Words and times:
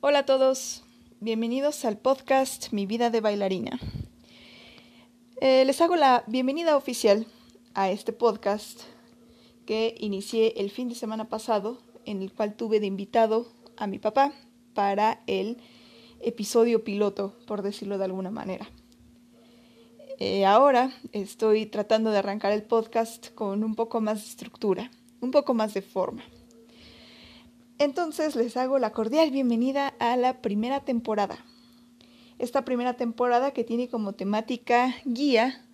Hola 0.00 0.20
a 0.20 0.26
todos, 0.26 0.82
bienvenidos 1.20 1.84
al 1.84 1.98
podcast 1.98 2.72
Mi 2.72 2.86
vida 2.86 3.10
de 3.10 3.20
bailarina. 3.20 3.78
Eh, 5.42 5.64
les 5.66 5.80
hago 5.82 5.96
la 5.96 6.24
bienvenida 6.26 6.74
oficial 6.76 7.26
a 7.74 7.90
este 7.90 8.14
podcast 8.14 8.80
que 9.66 9.94
inicié 9.98 10.54
el 10.56 10.70
fin 10.70 10.88
de 10.88 10.94
semana 10.94 11.28
pasado, 11.28 11.82
en 12.06 12.22
el 12.22 12.32
cual 12.32 12.54
tuve 12.54 12.80
de 12.80 12.86
invitado 12.86 13.52
a 13.76 13.86
mi 13.86 13.98
papá 13.98 14.32
para 14.72 15.22
el 15.26 15.58
episodio 16.20 16.82
piloto, 16.82 17.36
por 17.46 17.60
decirlo 17.60 17.98
de 17.98 18.04
alguna 18.04 18.30
manera. 18.30 18.70
Eh, 20.18 20.46
ahora 20.46 20.92
estoy 21.10 21.66
tratando 21.66 22.10
de 22.10 22.18
arrancar 22.18 22.52
el 22.52 22.62
podcast 22.62 23.34
con 23.34 23.64
un 23.64 23.74
poco 23.74 24.00
más 24.00 24.22
de 24.22 24.30
estructura, 24.30 24.90
un 25.20 25.32
poco 25.32 25.54
más 25.54 25.74
de 25.74 25.82
forma. 25.82 26.22
Entonces 27.78 28.36
les 28.36 28.56
hago 28.56 28.78
la 28.78 28.92
cordial 28.92 29.32
bienvenida 29.32 29.88
a 29.98 30.16
la 30.16 30.40
primera 30.40 30.84
temporada. 30.84 31.44
Esta 32.38 32.64
primera 32.64 32.94
temporada 32.94 33.50
que 33.50 33.64
tiene 33.64 33.88
como 33.88 34.12
temática 34.12 34.94
guía 35.04 35.64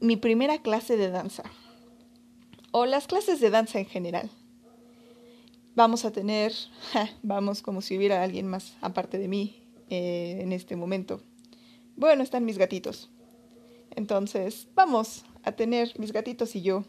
mi 0.00 0.16
primera 0.16 0.62
clase 0.62 0.96
de 0.96 1.10
danza 1.10 1.42
o 2.70 2.86
las 2.86 3.08
clases 3.08 3.40
de 3.40 3.50
danza 3.50 3.78
en 3.78 3.86
general. 3.86 4.30
Vamos 5.74 6.06
a 6.06 6.12
tener, 6.12 6.54
vamos 7.22 7.60
como 7.60 7.82
si 7.82 7.98
hubiera 7.98 8.22
alguien 8.22 8.46
más 8.46 8.74
aparte 8.80 9.18
de 9.18 9.28
mí 9.28 9.62
eh, 9.90 10.38
en 10.40 10.52
este 10.52 10.76
momento. 10.76 11.20
Bueno, 11.94 12.22
están 12.22 12.46
mis 12.46 12.56
gatitos. 12.56 13.10
Entonces, 13.98 14.68
vamos 14.76 15.24
a 15.42 15.50
tener 15.50 15.98
mis 15.98 16.12
gatitos 16.12 16.54
y 16.54 16.62
yo 16.62 16.84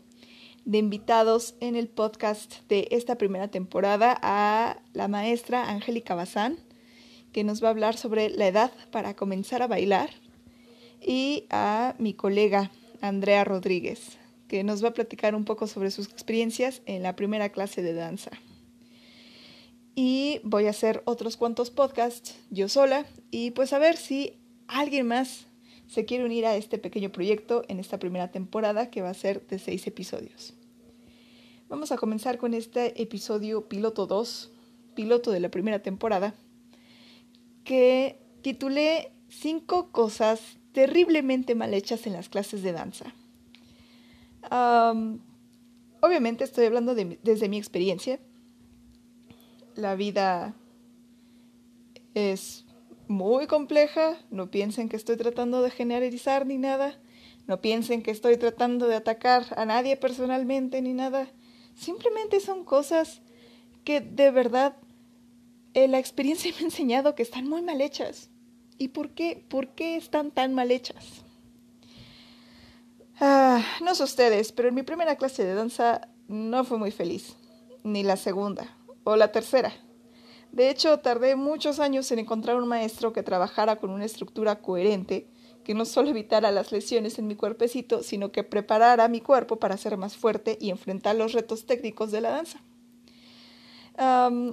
de 0.64 0.78
invitados 0.78 1.56
en 1.60 1.76
el 1.76 1.88
podcast 1.88 2.58
de 2.68 2.88
esta 2.92 3.18
primera 3.18 3.48
temporada 3.48 4.16
a 4.22 4.78
la 4.94 5.08
maestra 5.08 5.72
Angélica 5.72 6.14
Bazán, 6.14 6.60
que 7.34 7.44
nos 7.44 7.64
va 7.64 7.70
a 7.70 7.72
hablar 7.72 7.98
sobre 7.98 8.30
la 8.30 8.46
edad 8.46 8.72
para 8.92 9.16
comenzar 9.16 9.64
a 9.64 9.68
bailar, 9.68 10.12
y 11.02 11.48
a 11.50 11.96
mi 11.98 12.14
colega 12.14 12.70
Andrea 13.02 13.44
Rodríguez, 13.44 14.20
que 14.48 14.64
nos 14.64 14.84
va 14.84 14.90
a 14.90 14.94
platicar 14.94 15.34
un 15.34 15.46
poco 15.46 15.66
sobre 15.66 15.90
sus 15.90 16.10
experiencias 16.10 16.84
en 16.86 17.02
la 17.02 17.16
primera 17.16 17.50
clase 17.50 17.82
de 17.82 17.94
danza. 17.94 18.30
Y 19.96 20.42
voy 20.44 20.68
a 20.68 20.70
hacer 20.70 21.02
otros 21.06 21.38
cuantos 21.38 21.72
podcasts 21.72 22.36
yo 22.52 22.70
sola 22.70 23.08
y 23.32 23.50
pues 23.50 23.74
a 23.74 23.80
ver 23.80 23.98
si 23.98 24.40
alguien 24.68 25.08
más 25.08 25.49
se 25.90 26.06
quiere 26.06 26.24
unir 26.24 26.46
a 26.46 26.56
este 26.56 26.78
pequeño 26.78 27.12
proyecto 27.12 27.64
en 27.68 27.80
esta 27.80 27.98
primera 27.98 28.32
temporada 28.32 28.92
que 28.92 29.02
va 29.02 29.10
a 29.10 29.16
ser 29.16 29.46
de 29.48 29.58
seis 29.58 29.88
episodios. 29.88 30.54
Vamos 31.68 31.92
a 31.92 31.98
comenzar 31.98 32.38
con 32.38 32.54
este 32.54 33.02
episodio 33.02 33.68
piloto 33.68 34.06
2, 34.06 34.52
piloto 34.94 35.32
de 35.32 35.40
la 35.40 35.50
primera 35.50 35.82
temporada, 35.82 36.36
que 37.64 38.20
titulé 38.42 39.12
Cinco 39.30 39.92
cosas 39.92 40.58
terriblemente 40.72 41.54
mal 41.54 41.74
hechas 41.74 42.08
en 42.08 42.14
las 42.14 42.30
clases 42.30 42.64
de 42.64 42.72
danza. 42.72 43.14
obviamente 46.02 46.44
estoy 46.44 46.66
hablando 46.66 46.96
desde 46.96 47.50
mi 47.50 47.58
experiencia. 47.58 48.20
La 49.76 49.96
vida 49.96 50.56
es 52.14 52.66
muy 53.10 53.48
compleja, 53.48 54.18
no 54.30 54.52
piensen 54.52 54.88
que 54.88 54.96
estoy 54.96 55.18
tratando 55.18 55.64
de 55.64 55.72
generalizar 55.72 56.46
ni 56.46 56.60
nada, 56.60 56.96
no 57.48 57.60
piensen 57.60 58.04
que 58.04 58.12
estoy 58.12 58.38
tratando 58.38 58.88
de 58.88 58.96
atacar 58.96 59.48
a 59.58 59.66
nadie 59.66 59.98
personalmente 59.98 60.80
ni 60.84 60.94
nada, 60.94 61.28
simplemente 61.76 62.40
son 62.40 62.64
cosas 62.64 63.22
que 63.84 64.00
de 64.00 64.30
verdad 64.30 64.78
eh, 65.74 65.88
la 65.88 65.98
experiencia 65.98 66.52
me 66.56 66.60
ha 66.60 66.66
enseñado 66.66 67.16
que 67.16 67.24
están 67.24 67.50
muy 67.50 67.64
mal 67.64 67.82
hechas. 67.82 68.30
¿Y 68.78 68.90
por 68.90 69.10
qué? 69.10 69.44
¿Por 69.50 69.70
qué 69.70 69.98
están 69.98 70.30
tan 70.30 70.54
mal 70.54 70.70
hechas? 70.70 71.24
Ah, 73.20 73.62
no 73.84 73.96
sé 73.96 74.04
ustedes, 74.04 74.52
pero 74.52 74.70
en 74.70 74.76
mi 74.76 74.84
primera 74.84 75.16
clase 75.16 75.44
de 75.44 75.56
danza 75.56 76.08
no 76.28 76.64
fue 76.64 76.78
muy 76.78 76.92
feliz, 76.92 77.36
ni 77.84 78.04
la 78.04 78.18
segunda, 78.18 78.78
o 79.04 79.16
la 79.16 79.32
tercera. 79.32 79.74
De 80.52 80.70
hecho, 80.70 81.00
tardé 81.00 81.36
muchos 81.36 81.80
años 81.80 82.12
en 82.12 82.20
encontrar 82.20 82.58
un 82.58 82.68
maestro 82.68 83.14
que 83.14 83.24
trabajara 83.24 83.78
con 83.78 83.92
una 83.92 84.06
estructura 84.06 84.62
coherente, 84.62 85.28
que 85.64 85.76
no 85.76 85.86
solo 85.86 86.10
evitara 86.10 86.52
las 86.52 86.72
lesiones 86.72 87.20
en 87.20 87.28
mi 87.28 87.36
cuerpecito, 87.36 88.02
sino 88.02 88.32
que 88.32 88.44
preparara 88.44 89.08
mi 89.08 89.22
cuerpo 89.22 89.58
para 89.58 89.78
ser 89.78 89.98
más 89.98 90.18
fuerte 90.18 90.58
y 90.60 90.72
enfrentar 90.72 91.16
los 91.16 91.34
retos 91.34 91.66
técnicos 91.66 92.12
de 92.12 92.22
la 92.22 92.32
danza. 92.32 92.62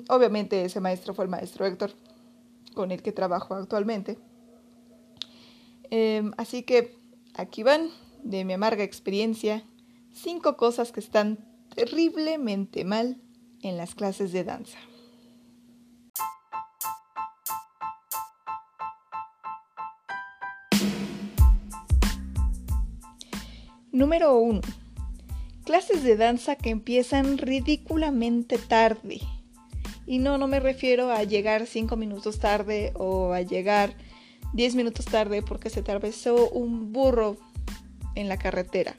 obviamente 0.09 0.65
ese 0.65 0.81
maestro 0.81 1.15
fue 1.15 1.25
el 1.25 1.31
maestro 1.31 1.65
Héctor, 1.65 1.93
con 2.75 2.91
el 2.91 3.03
que 3.03 3.13
trabajo 3.13 3.55
actualmente. 3.55 4.19
Em, 5.91 6.33
así 6.37 6.65
que 6.65 6.97
aquí 7.35 7.63
van, 7.63 7.91
de 8.23 8.45
mi 8.45 8.53
amarga 8.53 8.83
experiencia, 8.83 9.65
cinco 10.13 10.57
cosas 10.57 10.91
que 10.91 11.01
están 11.01 11.39
terriblemente 11.75 12.85
mal 12.85 13.21
en 13.63 13.77
las 13.77 13.95
clases 13.95 14.33
de 14.33 14.45
danza. 14.45 14.79
Número 23.97 24.39
1. 24.39 24.61
Clases 25.65 26.03
de 26.03 26.19
danza 26.19 26.57
que 26.57 26.69
empiezan 26.69 27.39
ridículamente 27.39 28.59
tarde. 28.59 29.23
Y 30.07 30.19
no, 30.19 30.37
no 30.37 30.49
me 30.49 30.61
refiero 30.61 31.11
a 31.11 31.23
llegar 31.23 31.67
5 31.67 31.97
minutos 31.97 32.39
tarde 32.39 32.93
o 32.97 33.33
a 33.33 33.41
llegar 33.41 33.95
10 34.53 34.75
minutos 34.75 35.07
tarde 35.07 35.41
porque 35.41 35.71
se 35.71 35.81
atravesó 35.81 36.51
un 36.51 36.93
burro 36.93 37.39
en 38.15 38.29
la 38.29 38.37
carretera. 38.37 38.95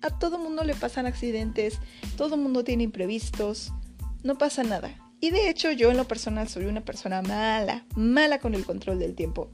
A 0.00 0.18
todo 0.18 0.38
mundo 0.38 0.64
le 0.64 0.74
pasan 0.74 1.04
accidentes, 1.04 1.78
todo 2.16 2.38
mundo 2.38 2.64
tiene 2.64 2.84
imprevistos, 2.84 3.74
no 4.22 4.38
pasa 4.38 4.62
nada. 4.62 4.96
Y 5.20 5.32
de 5.32 5.50
hecho 5.50 5.70
yo 5.70 5.90
en 5.90 5.98
lo 5.98 6.08
personal 6.08 6.48
soy 6.48 6.64
una 6.64 6.80
persona 6.80 7.20
mala, 7.20 7.84
mala 7.94 8.38
con 8.38 8.54
el 8.54 8.64
control 8.64 9.00
del 9.00 9.14
tiempo. 9.14 9.50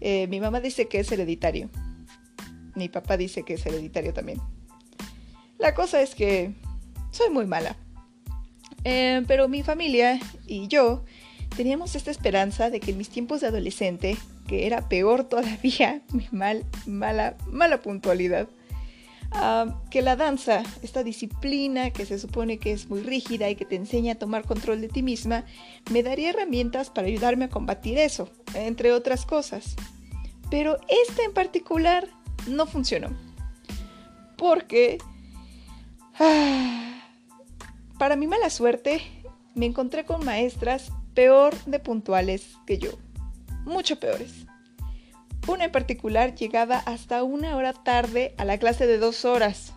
Eh, 0.00 0.26
mi 0.28 0.40
mamá 0.40 0.60
dice 0.60 0.88
que 0.88 1.00
es 1.00 1.12
hereditario. 1.12 1.68
Mi 2.74 2.88
papá 2.88 3.16
dice 3.16 3.42
que 3.42 3.54
es 3.54 3.66
hereditario 3.66 4.12
también. 4.12 4.40
La 5.58 5.74
cosa 5.74 6.00
es 6.00 6.14
que 6.14 6.52
soy 7.10 7.30
muy 7.30 7.46
mala. 7.46 7.76
Eh, 8.84 9.22
pero 9.28 9.48
mi 9.48 9.62
familia 9.62 10.18
y 10.46 10.66
yo 10.66 11.04
teníamos 11.56 11.94
esta 11.94 12.10
esperanza 12.10 12.70
de 12.70 12.80
que 12.80 12.90
en 12.90 12.98
mis 12.98 13.10
tiempos 13.10 13.40
de 13.40 13.48
adolescente, 13.48 14.16
que 14.48 14.66
era 14.66 14.88
peor 14.88 15.24
todavía, 15.24 16.02
mi 16.12 16.26
mal, 16.32 16.64
mala, 16.86 17.36
mala 17.46 17.80
puntualidad, 17.80 18.48
ah, 19.30 19.80
que 19.90 20.02
la 20.02 20.16
danza, 20.16 20.62
esta 20.82 21.04
disciplina 21.04 21.90
que 21.90 22.06
se 22.06 22.18
supone 22.18 22.58
que 22.58 22.72
es 22.72 22.88
muy 22.88 23.02
rígida 23.02 23.48
y 23.50 23.54
que 23.54 23.64
te 23.64 23.76
enseña 23.76 24.14
a 24.14 24.18
tomar 24.18 24.44
control 24.44 24.80
de 24.80 24.88
ti 24.88 25.02
misma, 25.02 25.44
me 25.90 26.02
daría 26.02 26.30
herramientas 26.30 26.90
para 26.90 27.06
ayudarme 27.06 27.44
a 27.44 27.50
combatir 27.50 27.98
eso, 27.98 28.28
entre 28.54 28.92
otras 28.92 29.26
cosas. 29.26 29.76
Pero 30.50 30.78
esta 30.88 31.22
en 31.22 31.32
particular 31.32 32.08
no 32.46 32.66
funcionó. 32.66 33.08
Porque, 34.36 34.98
ah, 36.18 37.00
para 37.98 38.16
mi 38.16 38.26
mala 38.26 38.50
suerte, 38.50 39.02
me 39.54 39.66
encontré 39.66 40.04
con 40.04 40.24
maestras 40.24 40.90
peor 41.14 41.54
de 41.64 41.78
puntuales 41.78 42.56
que 42.66 42.78
yo. 42.78 42.90
Mucho 43.64 43.98
peores. 44.00 44.46
Una 45.46 45.64
en 45.64 45.72
particular 45.72 46.34
llegaba 46.34 46.78
hasta 46.78 47.22
una 47.22 47.56
hora 47.56 47.72
tarde 47.72 48.34
a 48.38 48.44
la 48.44 48.58
clase 48.58 48.86
de 48.86 48.98
dos 48.98 49.24
horas. 49.24 49.72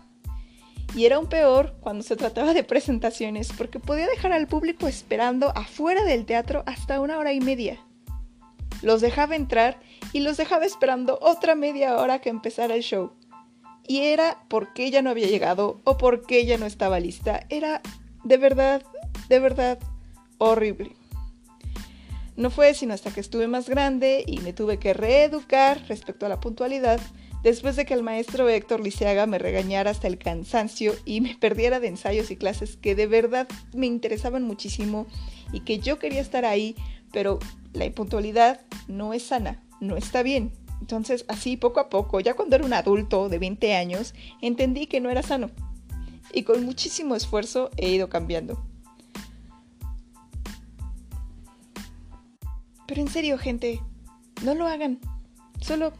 Y 0.94 1.04
era 1.04 1.18
un 1.18 1.28
peor 1.28 1.76
cuando 1.80 2.02
se 2.02 2.16
trataba 2.16 2.54
de 2.54 2.64
presentaciones 2.64 3.52
porque 3.52 3.80
podía 3.80 4.06
dejar 4.06 4.32
al 4.32 4.46
público 4.46 4.86
esperando 4.86 5.52
afuera 5.56 6.04
del 6.04 6.24
teatro 6.24 6.62
hasta 6.66 7.00
una 7.00 7.18
hora 7.18 7.32
y 7.32 7.40
media. 7.40 7.78
Los 8.82 9.00
dejaba 9.00 9.36
entrar 9.36 9.80
y 10.12 10.20
los 10.20 10.36
dejaba 10.36 10.64
esperando 10.64 11.18
otra 11.20 11.54
media 11.54 11.96
hora 11.96 12.20
que 12.20 12.28
empezara 12.28 12.74
el 12.74 12.82
show. 12.82 13.12
Y 13.86 14.00
era 14.02 14.44
porque 14.48 14.84
ella 14.84 15.02
no 15.02 15.10
había 15.10 15.28
llegado 15.28 15.80
o 15.84 15.96
porque 15.96 16.38
ella 16.38 16.58
no 16.58 16.66
estaba 16.66 17.00
lista. 17.00 17.46
Era 17.48 17.80
de 18.24 18.36
verdad, 18.36 18.82
de 19.28 19.38
verdad 19.38 19.78
horrible. 20.38 20.96
No 22.36 22.50
fue 22.50 22.74
sino 22.74 22.92
hasta 22.92 23.12
que 23.12 23.20
estuve 23.20 23.48
más 23.48 23.68
grande 23.68 24.22
y 24.26 24.38
me 24.40 24.52
tuve 24.52 24.78
que 24.78 24.92
reeducar 24.92 25.82
respecto 25.88 26.26
a 26.26 26.28
la 26.28 26.38
puntualidad, 26.38 27.00
después 27.42 27.76
de 27.76 27.86
que 27.86 27.94
el 27.94 28.02
maestro 28.02 28.48
Héctor 28.48 28.80
Liceaga 28.80 29.26
me 29.26 29.38
regañara 29.38 29.90
hasta 29.90 30.06
el 30.06 30.18
cansancio 30.18 30.94
y 31.06 31.22
me 31.22 31.34
perdiera 31.34 31.80
de 31.80 31.88
ensayos 31.88 32.30
y 32.30 32.36
clases 32.36 32.76
que 32.76 32.94
de 32.94 33.06
verdad 33.06 33.48
me 33.72 33.86
interesaban 33.86 34.42
muchísimo 34.42 35.06
y 35.50 35.60
que 35.60 35.78
yo 35.78 35.98
quería 35.98 36.20
estar 36.20 36.44
ahí, 36.44 36.76
pero 37.12 37.38
la 37.72 37.84
impuntualidad 37.84 38.60
no 38.88 39.12
es 39.12 39.22
sana 39.22 39.62
no 39.80 39.96
está 39.96 40.22
bien. 40.22 40.52
Entonces, 40.80 41.24
así 41.28 41.56
poco 41.56 41.80
a 41.80 41.88
poco, 41.88 42.20
ya 42.20 42.34
cuando 42.34 42.56
era 42.56 42.64
un 42.64 42.72
adulto 42.72 43.28
de 43.28 43.38
20 43.38 43.74
años, 43.76 44.14
entendí 44.40 44.86
que 44.86 45.00
no 45.00 45.10
era 45.10 45.22
sano. 45.22 45.50
y 46.32 46.42
con 46.42 46.64
muchísimo 46.66 47.14
esfuerzo 47.14 47.70
he 47.78 47.88
ido 47.88 48.10
cambiando. 48.10 48.62
Pero 52.86 53.00
en 53.00 53.08
serio, 53.08 53.38
gente, 53.38 53.80
no 54.44 54.54
lo 54.54 54.66
hagan. 54.66 54.98
Solo 55.60 55.92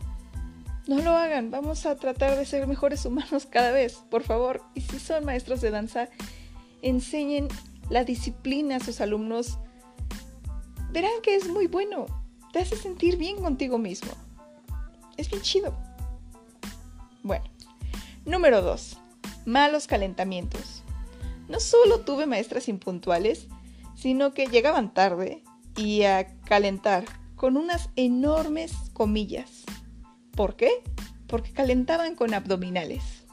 no 0.87 0.99
lo 0.99 1.13
hagan. 1.13 1.51
Vamos 1.51 1.87
a 1.87 1.97
tratar 1.97 2.37
de 2.37 2.45
ser 2.45 2.67
mejores 2.67 3.07
humanos 3.07 3.47
cada 3.47 3.71
vez, 3.71 3.95
por 4.11 4.25
favor. 4.25 4.63
Y 4.75 4.83
si 4.83 4.99
son 4.99 5.25
maestros 5.25 5.63
de 5.63 5.71
danza, 5.71 6.11
enseñen 6.83 7.49
la 7.89 8.05
disciplina 8.05 8.77
a 8.77 8.81
sus 8.81 9.01
alumnos. 9.01 9.59
Verán 10.91 11.21
que 11.23 11.37
es 11.37 11.49
muy 11.49 11.67
bueno. 11.67 12.07
Te 12.53 12.61
hace 12.61 12.77
sentir 12.77 13.17
bien 13.17 13.37
contigo 13.37 13.79
mismo. 13.79 14.13
Es 15.17 15.29
bien 15.31 15.43
chido. 15.43 15.75
Bueno, 17.23 17.45
número 18.25 18.63
2. 18.63 18.99
Malos 19.47 19.87
calentamientos. 19.87 20.83
No 21.49 21.61
solo 21.61 22.01
tuve 22.01 22.27
maestras 22.27 22.69
impuntuales, 22.69 23.47
sino 23.95 24.35
que 24.35 24.47
llegaban 24.47 24.93
tarde 24.93 25.43
y 25.77 26.03
a 26.03 26.27
calentar 26.45 27.05
con 27.37 27.57
unas 27.57 27.91
enormes 27.97 28.73
comillas. 28.93 29.65
¿Por 30.33 30.57
qué? 30.57 30.71
Porque 31.27 31.53
calentaban 31.53 32.15
con 32.15 32.35
abdominales. 32.35 33.25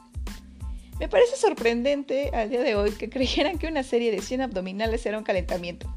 Me 1.00 1.08
parece 1.08 1.36
sorprendente 1.36 2.30
al 2.34 2.50
día 2.50 2.62
de 2.62 2.76
hoy 2.76 2.92
que 2.92 3.10
creyeran 3.10 3.58
que 3.58 3.66
una 3.66 3.82
serie 3.82 4.10
de 4.10 4.20
100 4.20 4.42
abdominales 4.42 5.04
era 5.06 5.18
un 5.18 5.24
calentamiento. 5.24 5.92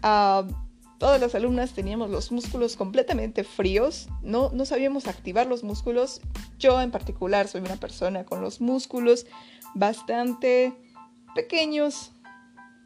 Todas 0.00 1.20
las 1.20 1.34
alumnas 1.36 1.72
teníamos 1.72 2.10
los 2.10 2.32
músculos 2.32 2.76
completamente 2.76 3.44
fríos, 3.44 4.08
no, 4.20 4.50
no 4.52 4.64
sabíamos 4.64 5.06
activar 5.06 5.46
los 5.46 5.62
músculos. 5.62 6.20
Yo 6.58 6.80
en 6.80 6.90
particular 6.90 7.46
soy 7.46 7.60
una 7.60 7.76
persona 7.76 8.24
con 8.24 8.40
los 8.40 8.60
músculos 8.60 9.26
bastante 9.74 10.72
pequeños, 11.36 12.10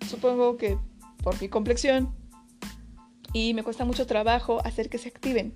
supongo 0.07 0.59
que 0.59 0.77
por 1.23 1.41
mi 1.41 1.49
complexión, 1.49 2.15
y 3.33 3.55
me 3.55 3.63
cuesta 3.63 3.87
mucho 3.87 4.07
trabajo 4.07 4.61
hacer 4.65 4.91
que 4.91 4.99
se 4.99 5.09
activen, 5.09 5.55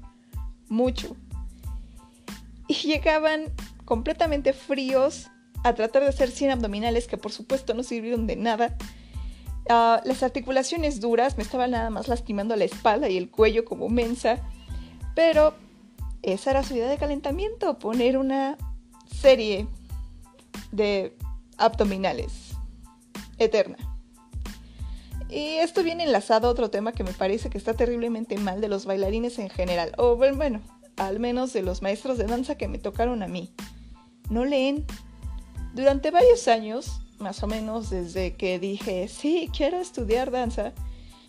mucho. 0.69 1.15
Y 2.69 2.75
llegaban 2.75 3.53
completamente 3.85 4.53
fríos 4.53 5.29
a 5.63 5.75
tratar 5.75 6.03
de 6.03 6.09
hacer 6.09 6.31
100 6.31 6.53
abdominales 6.53 7.07
que 7.07 7.19
por 7.19 7.33
supuesto 7.33 7.75
no 7.75 7.83
sirvieron 7.83 8.27
de 8.27 8.37
nada. 8.37 8.77
Ah, 9.69 10.01
las 10.05 10.23
articulaciones 10.23 11.01
duras 11.01 11.37
me 11.37 11.43
estaban 11.43 11.73
nada 11.73 11.91
más 11.91 12.09
lastimando 12.09 12.55
la 12.55 12.65
espalda 12.65 13.09
y 13.09 13.17
el 13.17 13.31
cuello 13.31 13.65
como 13.65 13.89
mensa, 13.89 14.39
pero 15.15 15.55
esa 16.23 16.51
era 16.51 16.63
su 16.63 16.75
idea 16.75 16.89
de 16.89 16.99
calentamiento, 16.99 17.79
poner 17.79 18.17
una 18.17 18.57
serie 19.07 19.67
de 20.73 21.17
abdominales 21.57 22.53
eterna. 23.39 23.77
Y 25.29 25.57
esto 25.57 25.83
viene 25.83 26.05
enlazado 26.05 26.47
a 26.47 26.51
otro 26.51 26.71
tema 26.71 26.93
que 26.93 27.03
me 27.03 27.13
parece 27.13 27.51
que 27.51 27.59
está 27.59 27.75
terriblemente 27.75 28.39
mal 28.39 28.61
de 28.61 28.69
los 28.69 28.87
bailarines 28.87 29.39
en 29.41 29.51
general, 29.51 29.93
o 29.99 30.17
bueno, 30.17 30.61
al 30.97 31.19
menos 31.19 31.53
de 31.53 31.63
los 31.63 31.83
maestros 31.83 32.19
de 32.19 32.27
danza 32.27 32.57
que 32.57 32.69
me 32.69 32.79
tocaron 32.79 33.23
a 33.23 33.29
mí. 33.29 33.53
No 34.31 34.45
leen. 34.45 34.85
Durante 35.75 36.11
varios 36.11 36.49
años, 36.49 37.03
más 37.19 37.43
o 37.43 37.47
menos 37.47 37.91
desde 37.91 38.35
que 38.35 38.59
dije, 38.59 39.09
sí, 39.09 39.51
quiero 39.57 39.79
estudiar 39.79 40.31
danza, 40.31 40.73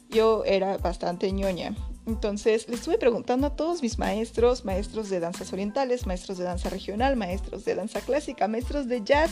yo 0.09 0.43
era 0.45 0.77
bastante 0.77 1.31
ñoña. 1.31 1.75
Entonces 2.05 2.69
le 2.69 2.75
estuve 2.75 2.97
preguntando 2.97 3.47
a 3.47 3.55
todos 3.55 3.81
mis 3.81 3.99
maestros, 3.99 4.63
maestros 4.63 5.09
de 5.09 5.19
danzas 5.19 5.51
orientales, 5.51 6.05
maestros 6.07 6.37
de 6.37 6.45
danza 6.45 6.69
regional, 6.69 7.17
maestros 7.17 7.65
de 7.65 7.75
danza 7.75 7.99
clásica, 7.99 8.47
maestros 8.47 8.87
de 8.87 9.03
jazz, 9.03 9.31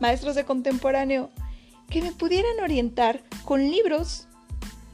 maestros 0.00 0.36
de 0.36 0.44
contemporáneo, 0.44 1.30
que 1.90 2.00
me 2.00 2.12
pudieran 2.12 2.60
orientar 2.62 3.22
con 3.44 3.60
libros 3.60 4.28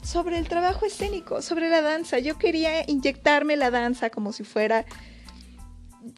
sobre 0.01 0.39
el 0.39 0.47
trabajo 0.47 0.87
escénico, 0.87 1.43
sobre 1.43 1.69
la 1.69 1.81
danza. 1.81 2.17
Yo 2.17 2.39
quería 2.39 2.89
inyectarme 2.89 3.55
la 3.57 3.69
danza 3.69 4.09
como 4.09 4.33
si 4.33 4.43
fuera... 4.43 4.85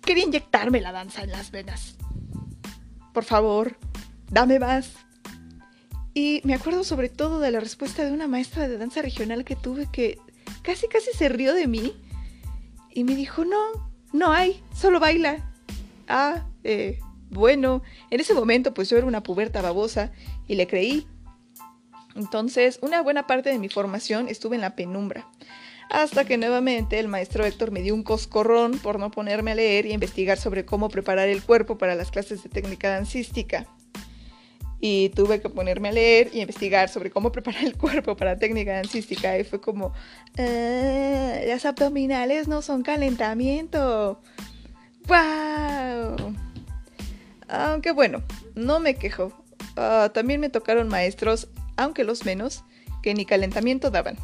Quería 0.06 0.24
inyectarme 0.24 0.80
la 0.80 0.94
danza 0.94 1.24
en 1.24 1.32
las 1.32 1.52
venas. 1.52 1.98
Por 3.14 3.26
favor, 3.26 3.76
dame 4.32 4.60
más. 4.60 4.94
Y 6.14 6.42
me 6.44 6.56
acuerdo 6.56 6.84
sobre 6.84 7.10
todo 7.10 7.40
de 7.40 7.52
la 7.52 7.60
respuesta 7.60 8.04
de 8.04 8.12
una 8.12 8.28
maestra 8.28 8.68
de 8.68 8.78
danza 8.78 9.02
regional 9.02 9.46
que 9.46 9.56
tuve 9.56 9.88
que 9.92 10.18
casi 10.64 10.88
casi 10.88 11.12
se 11.14 11.30
rió 11.30 11.54
de 11.54 11.68
mí 11.68 11.94
y 12.94 13.04
me 13.04 13.16
dijo, 13.16 13.46
no, 13.46 13.92
no 14.12 14.32
hay, 14.32 14.62
solo 14.76 15.00
baila. 15.00 15.54
Ah, 16.08 16.46
eh, 16.64 17.00
bueno, 17.30 17.82
en 18.10 18.20
ese 18.20 18.34
momento 18.34 18.74
pues 18.74 18.90
yo 18.90 18.98
era 18.98 19.08
una 19.08 19.24
puberta 19.24 19.62
babosa 19.62 20.12
y 20.48 20.56
le 20.56 20.68
creí. 20.68 21.08
Entonces, 22.16 22.80
una 22.82 23.02
buena 23.02 23.26
parte 23.26 23.50
de 23.50 23.60
mi 23.60 23.70
formación 23.70 24.28
estuve 24.28 24.56
en 24.56 24.62
la 24.62 24.76
penumbra. 24.76 25.30
Hasta 25.90 26.26
que 26.26 26.38
nuevamente 26.38 27.00
el 27.00 27.08
maestro 27.08 27.46
Héctor 27.46 27.72
me 27.72 27.82
dio 27.82 27.96
un 27.96 28.04
coscorrón 28.04 28.80
por 28.80 29.00
no 29.00 29.12
ponerme 29.12 29.52
a 29.52 29.56
leer 29.56 29.86
y 29.86 29.94
investigar 29.94 30.38
sobre 30.38 30.66
cómo 30.66 30.90
preparar 30.90 31.30
el 31.30 31.42
cuerpo 31.42 31.78
para 31.78 31.96
las 31.96 32.12
clases 32.12 32.44
de 32.44 32.50
técnica 32.50 32.90
dancística. 32.90 33.66
Y 34.84 35.10
tuve 35.10 35.40
que 35.40 35.50
ponerme 35.50 35.90
a 35.90 35.92
leer 35.92 36.32
y 36.34 36.42
investigar 36.42 36.90
sobre 36.90 37.12
cómo 37.12 37.32
preparar 37.34 37.64
el 37.64 37.78
cuerpo 37.78 38.18
para 38.18 38.38
técnica 38.38 38.74
dancística. 38.74 39.38
Y 39.38 39.44
fue 39.44 39.62
como, 39.62 39.94
ah, 40.38 41.40
las 41.46 41.66
abdominales 41.66 42.48
no 42.48 42.62
son 42.62 42.82
calentamiento. 42.82 44.20
¡Wow! 45.08 46.36
Aunque 47.48 47.92
bueno, 47.92 48.24
no 48.56 48.80
me 48.80 48.96
quejo. 48.96 49.32
Ah, 49.78 50.10
también 50.14 50.40
me 50.40 50.50
tocaron 50.50 50.88
maestros, 50.88 51.48
aunque 51.78 52.04
los 52.04 52.26
menos, 52.26 52.64
que 53.04 53.14
ni 53.14 53.26
calentamiento 53.26 53.92
daban. 53.92 54.18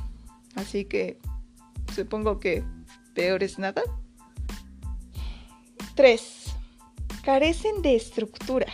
Así 0.55 0.85
que 0.85 1.19
supongo 1.93 2.39
que 2.39 2.63
peor 3.13 3.43
es 3.43 3.59
nada. 3.59 3.83
3. 5.95 6.55
Carecen 7.23 7.81
de 7.81 7.95
estructura. 7.95 8.67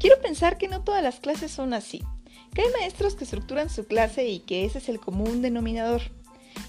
Quiero 0.00 0.18
pensar 0.22 0.56
que 0.56 0.66
no 0.66 0.82
todas 0.82 1.02
las 1.02 1.20
clases 1.20 1.52
son 1.52 1.74
así. 1.74 2.02
Que 2.54 2.62
hay 2.62 2.68
maestros 2.80 3.14
que 3.14 3.24
estructuran 3.24 3.68
su 3.68 3.86
clase 3.86 4.26
y 4.26 4.40
que 4.40 4.64
ese 4.64 4.78
es 4.78 4.88
el 4.88 4.98
común 4.98 5.42
denominador. 5.42 6.00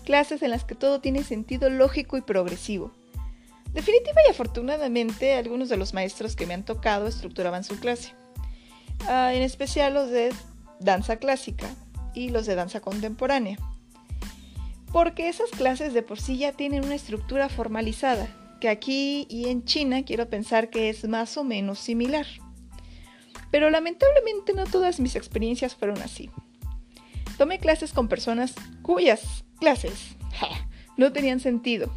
Clases 0.03 0.43
en 0.43 0.51
las 0.51 0.65
que 0.65 0.75
todo 0.75 0.99
tiene 0.99 1.23
sentido 1.23 1.69
lógico 1.69 2.17
y 2.17 2.21
progresivo. 2.21 2.91
Definitiva 3.73 4.19
y 4.27 4.31
afortunadamente, 4.31 5.33
algunos 5.33 5.69
de 5.69 5.77
los 5.77 5.93
maestros 5.93 6.35
que 6.35 6.45
me 6.45 6.53
han 6.53 6.65
tocado 6.65 7.07
estructuraban 7.07 7.63
su 7.63 7.79
clase. 7.79 8.13
Ah, 9.07 9.33
en 9.33 9.43
especial 9.43 9.93
los 9.93 10.09
de 10.09 10.33
danza 10.81 11.15
clásica 11.15 11.69
y 12.13 12.29
los 12.29 12.45
de 12.45 12.55
danza 12.55 12.81
contemporánea. 12.81 13.57
Porque 14.91 15.29
esas 15.29 15.49
clases 15.51 15.93
de 15.93 16.03
por 16.03 16.19
sí 16.19 16.37
ya 16.37 16.51
tienen 16.51 16.83
una 16.83 16.95
estructura 16.95 17.47
formalizada, 17.47 18.27
que 18.59 18.67
aquí 18.67 19.25
y 19.29 19.47
en 19.47 19.63
China 19.63 20.03
quiero 20.03 20.29
pensar 20.29 20.69
que 20.69 20.89
es 20.89 21.07
más 21.07 21.37
o 21.37 21.45
menos 21.45 21.79
similar. 21.79 22.27
Pero 23.51 23.69
lamentablemente 23.69 24.53
no 24.53 24.65
todas 24.65 24.99
mis 24.99 25.15
experiencias 25.15 25.75
fueron 25.75 26.01
así. 26.01 26.29
Tomé 27.37 27.59
clases 27.59 27.93
con 27.93 28.07
personas 28.07 28.53
cuyas 28.81 29.43
clases 29.59 30.15
no 30.97 31.11
tenían 31.11 31.39
sentido 31.39 31.91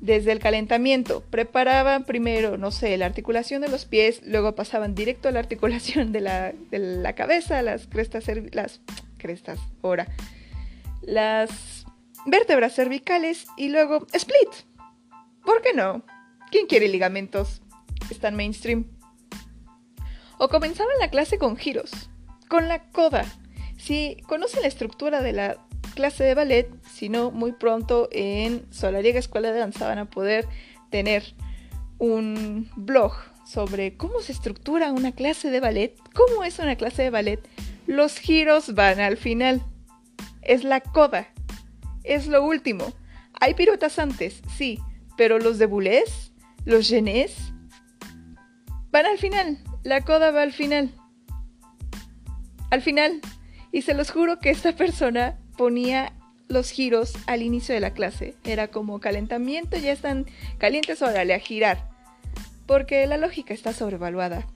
desde 0.00 0.32
el 0.32 0.38
calentamiento. 0.38 1.22
Preparaban 1.30 2.04
primero, 2.04 2.56
no 2.56 2.70
sé, 2.70 2.96
la 2.96 3.06
articulación 3.06 3.62
de 3.62 3.68
los 3.68 3.84
pies, 3.84 4.20
luego 4.24 4.54
pasaban 4.54 4.94
directo 4.94 5.28
a 5.28 5.32
la 5.32 5.40
articulación 5.40 6.12
de 6.12 6.20
la, 6.20 7.12
cabeza, 7.14 7.62
las 7.62 7.86
crestas, 7.86 8.24
las 8.52 8.80
crestas, 9.18 9.58
ahora, 9.82 10.06
las 11.02 11.84
vértebras 12.26 12.74
cervicales 12.74 13.46
y 13.56 13.68
luego 13.68 14.06
split. 14.12 14.48
¿Por 15.44 15.62
qué 15.62 15.72
no? 15.74 16.04
¿Quién 16.50 16.66
quiere 16.66 16.88
ligamentos? 16.88 17.62
Están 18.10 18.36
mainstream. 18.36 18.97
O 20.38 20.48
comenzaban 20.48 20.94
la 21.00 21.10
clase 21.10 21.38
con 21.38 21.56
giros, 21.56 22.10
con 22.48 22.68
la 22.68 22.90
coda. 22.90 23.24
Si 23.76 24.16
conocen 24.26 24.62
la 24.62 24.68
estructura 24.68 25.20
de 25.22 25.32
la 25.32 25.56
clase 25.94 26.24
de 26.24 26.34
ballet, 26.34 26.70
sino 26.92 27.30
muy 27.30 27.52
pronto 27.52 28.08
en 28.12 28.64
Solariega 28.72 29.18
Escuela 29.18 29.50
de 29.50 29.58
Danza 29.58 29.88
van 29.88 29.98
a 29.98 30.10
poder 30.10 30.46
tener 30.90 31.34
un 31.98 32.70
blog 32.76 33.12
sobre 33.44 33.96
cómo 33.96 34.20
se 34.20 34.32
estructura 34.32 34.92
una 34.92 35.12
clase 35.12 35.50
de 35.50 35.60
ballet, 35.60 35.96
cómo 36.14 36.44
es 36.44 36.58
una 36.58 36.76
clase 36.76 37.02
de 37.02 37.10
ballet. 37.10 37.40
Los 37.86 38.18
giros 38.18 38.74
van 38.74 39.00
al 39.00 39.16
final. 39.16 39.62
Es 40.42 40.64
la 40.64 40.80
coda. 40.80 41.28
Es 42.04 42.26
lo 42.26 42.44
último. 42.44 42.92
Hay 43.40 43.54
piruetas 43.54 43.98
antes, 43.98 44.42
sí, 44.56 44.78
pero 45.16 45.38
los 45.38 45.58
de 45.58 45.66
Boulez, 45.66 46.32
los 46.64 46.88
genés, 46.88 47.52
van 48.90 49.06
al 49.06 49.18
final. 49.18 49.58
La 49.84 50.02
coda 50.02 50.30
va 50.30 50.42
al 50.42 50.52
final. 50.52 50.90
Al 52.70 52.82
final. 52.82 53.20
Y 53.72 53.82
se 53.82 53.94
los 53.94 54.10
juro 54.10 54.38
que 54.38 54.50
esta 54.50 54.74
persona 54.76 55.38
ponía 55.56 56.12
los 56.48 56.70
giros 56.70 57.14
al 57.26 57.42
inicio 57.42 57.74
de 57.74 57.80
la 57.80 57.92
clase. 57.92 58.34
Era 58.44 58.68
como 58.68 59.00
calentamiento, 59.00 59.76
ya 59.76 59.92
están 59.92 60.26
calientes, 60.58 61.02
órale, 61.02 61.34
a 61.34 61.38
girar. 61.38 61.88
Porque 62.66 63.06
la 63.06 63.16
lógica 63.16 63.54
está 63.54 63.72
sobrevaluada. 63.72 64.46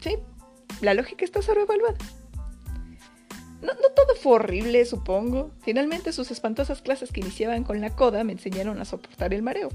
¿Sí? 0.00 0.16
la 0.80 0.94
lógica 0.94 1.24
está 1.24 1.42
sobrevaluada. 1.42 1.98
No, 3.60 3.72
no, 3.74 3.88
todo 3.94 4.14
fue 4.20 4.32
horrible, 4.34 4.84
supongo. 4.86 5.50
Finalmente 5.60 6.12
sus 6.12 6.30
espantosas 6.30 6.80
clases 6.80 7.12
que 7.12 7.20
iniciaban 7.20 7.64
con 7.64 7.80
la 7.80 7.94
coda 7.94 8.24
me 8.24 8.32
enseñaron 8.32 8.80
a 8.80 8.84
soportar 8.84 9.34
el 9.34 9.42
mareo. 9.42 9.68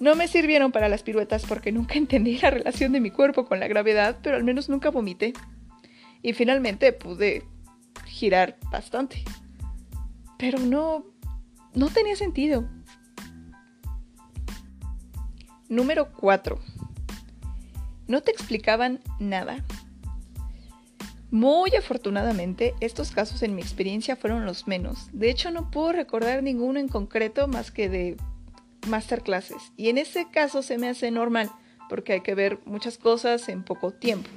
No 0.00 0.16
me 0.16 0.28
sirvieron 0.28 0.72
para 0.72 0.88
las 0.88 1.02
piruetas 1.02 1.44
porque 1.46 1.72
nunca 1.72 1.94
entendí 1.98 2.38
la 2.38 2.50
relación 2.50 2.92
de 2.92 3.00
mi 3.00 3.10
cuerpo 3.10 3.44
con 3.44 3.60
la 3.60 3.68
gravedad, 3.68 4.18
pero 4.22 4.36
al 4.36 4.44
menos 4.44 4.70
nunca 4.70 4.90
vomité. 4.90 5.34
Y 6.22 6.32
finalmente 6.32 6.92
pude 6.94 7.44
girar 8.06 8.56
bastante. 8.72 9.22
Pero 10.38 10.58
no... 10.58 11.04
no 11.74 11.88
tenía 11.88 12.16
sentido. 12.16 12.66
Número 15.68 16.10
4. 16.12 16.58
No 18.08 18.22
te 18.22 18.30
explicaban 18.30 19.00
nada. 19.18 19.64
Muy 21.30 21.76
afortunadamente, 21.76 22.74
estos 22.80 23.12
casos 23.12 23.42
en 23.42 23.54
mi 23.54 23.60
experiencia 23.60 24.16
fueron 24.16 24.46
los 24.46 24.66
menos. 24.66 25.10
De 25.12 25.30
hecho, 25.30 25.50
no 25.50 25.70
puedo 25.70 25.92
recordar 25.92 26.42
ninguno 26.42 26.80
en 26.80 26.88
concreto 26.88 27.46
más 27.46 27.70
que 27.70 27.88
de 27.88 28.16
masterclasses. 28.88 29.72
Y 29.76 29.88
en 29.88 29.98
ese 29.98 30.26
caso 30.30 30.62
se 30.62 30.78
me 30.78 30.88
hace 30.88 31.10
normal, 31.10 31.50
porque 31.88 32.14
hay 32.14 32.20
que 32.20 32.34
ver 32.34 32.58
muchas 32.64 32.98
cosas 32.98 33.48
en 33.48 33.64
poco 33.64 33.92
tiempo. 33.92 34.28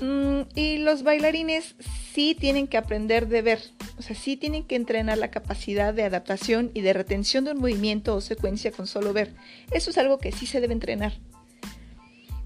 Mm, 0.00 0.42
y 0.54 0.78
los 0.78 1.02
bailarines 1.02 1.76
sí 2.12 2.36
tienen 2.38 2.66
que 2.66 2.76
aprender 2.76 3.28
de 3.28 3.42
ver, 3.42 3.60
o 3.98 4.02
sea, 4.02 4.16
sí 4.16 4.36
tienen 4.36 4.64
que 4.64 4.76
entrenar 4.76 5.18
la 5.18 5.30
capacidad 5.30 5.94
de 5.94 6.02
adaptación 6.02 6.70
y 6.74 6.80
de 6.80 6.92
retención 6.92 7.44
de 7.44 7.52
un 7.52 7.58
movimiento 7.58 8.14
o 8.16 8.20
secuencia 8.20 8.72
con 8.72 8.86
solo 8.86 9.12
ver. 9.12 9.34
Eso 9.70 9.90
es 9.90 9.98
algo 9.98 10.18
que 10.18 10.32
sí 10.32 10.46
se 10.46 10.60
debe 10.60 10.72
entrenar. 10.72 11.12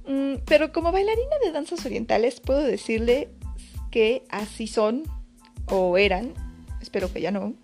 Mm, 0.07 0.37
pero 0.47 0.73
como 0.73 0.93
bailarina 0.93 1.37
de 1.45 1.53
danzas 1.53 1.85
orientales 1.87 2.41
puedo 2.41 2.61
decirle 2.61 3.29
que 3.91 4.25
así 4.31 4.67
son 4.67 5.05
o 5.67 5.99
eran, 5.99 6.35
espero 6.81 7.13
que 7.13 7.21
ya 7.21 7.31
no, 7.31 7.55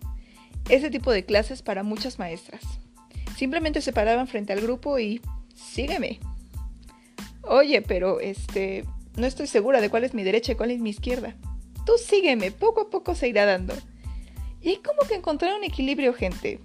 ese 0.69 0.91
tipo 0.91 1.13
de 1.13 1.25
clases 1.25 1.63
para 1.63 1.83
muchas 1.83 2.19
maestras. 2.19 2.63
Simplemente 3.37 3.81
se 3.81 3.93
paraban 3.93 4.29
frente 4.29 4.53
al 4.53 4.61
grupo 4.61 4.99
y 4.99 5.21
sígueme. 5.55 6.21
Oye, 7.43 7.83
pero 7.83 8.21
este, 8.21 8.85
no 9.17 9.27
estoy 9.27 9.47
segura 9.47 9.81
de 9.81 9.91
cuál 9.91 10.05
es 10.05 10.15
mi 10.15 10.23
derecha 10.23 10.53
y 10.53 10.55
cuál 10.55 10.71
es 10.71 10.81
mi 10.81 10.91
izquierda. 10.91 11.37
Tú 11.85 11.93
sígueme, 11.99 12.51
poco 12.51 12.83
a 12.83 12.91
poco 12.91 13.15
se 13.15 13.29
irá 13.29 13.45
dando. 13.45 13.75
Y 14.63 14.71
hay 14.71 14.77
como 14.77 15.07
que 15.07 15.15
encontrar 15.15 15.55
un 15.55 15.65
equilibrio, 15.65 16.15
gente. 16.15 16.61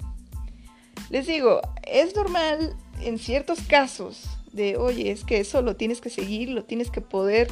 Les 1.09 1.27
digo, 1.27 1.61
es 1.83 2.15
normal 2.15 2.75
en 3.01 3.17
ciertos 3.17 3.61
casos 3.61 4.23
de, 4.53 4.77
oye, 4.77 5.11
es 5.11 5.23
que 5.23 5.39
eso 5.39 5.61
lo 5.61 5.75
tienes 5.75 6.01
que 6.01 6.09
seguir, 6.09 6.49
lo 6.49 6.63
tienes 6.63 6.91
que 6.91 7.01
poder 7.01 7.49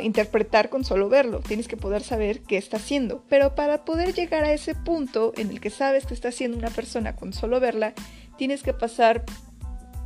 interpretar 0.00 0.70
con 0.70 0.84
solo 0.84 1.08
verlo, 1.08 1.40
tienes 1.40 1.68
que 1.68 1.76
poder 1.76 2.02
saber 2.02 2.40
qué 2.40 2.56
está 2.56 2.78
haciendo. 2.78 3.24
Pero 3.28 3.54
para 3.54 3.84
poder 3.84 4.14
llegar 4.14 4.44
a 4.44 4.52
ese 4.52 4.74
punto 4.74 5.32
en 5.36 5.50
el 5.50 5.60
que 5.60 5.70
sabes 5.70 6.06
que 6.06 6.14
está 6.14 6.28
haciendo 6.28 6.56
una 6.56 6.70
persona 6.70 7.16
con 7.16 7.32
solo 7.32 7.60
verla, 7.60 7.94
tienes 8.36 8.62
que 8.62 8.72
pasar 8.72 9.24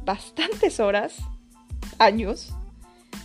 bastantes 0.05 0.81
horas, 0.81 1.17
años, 1.99 2.55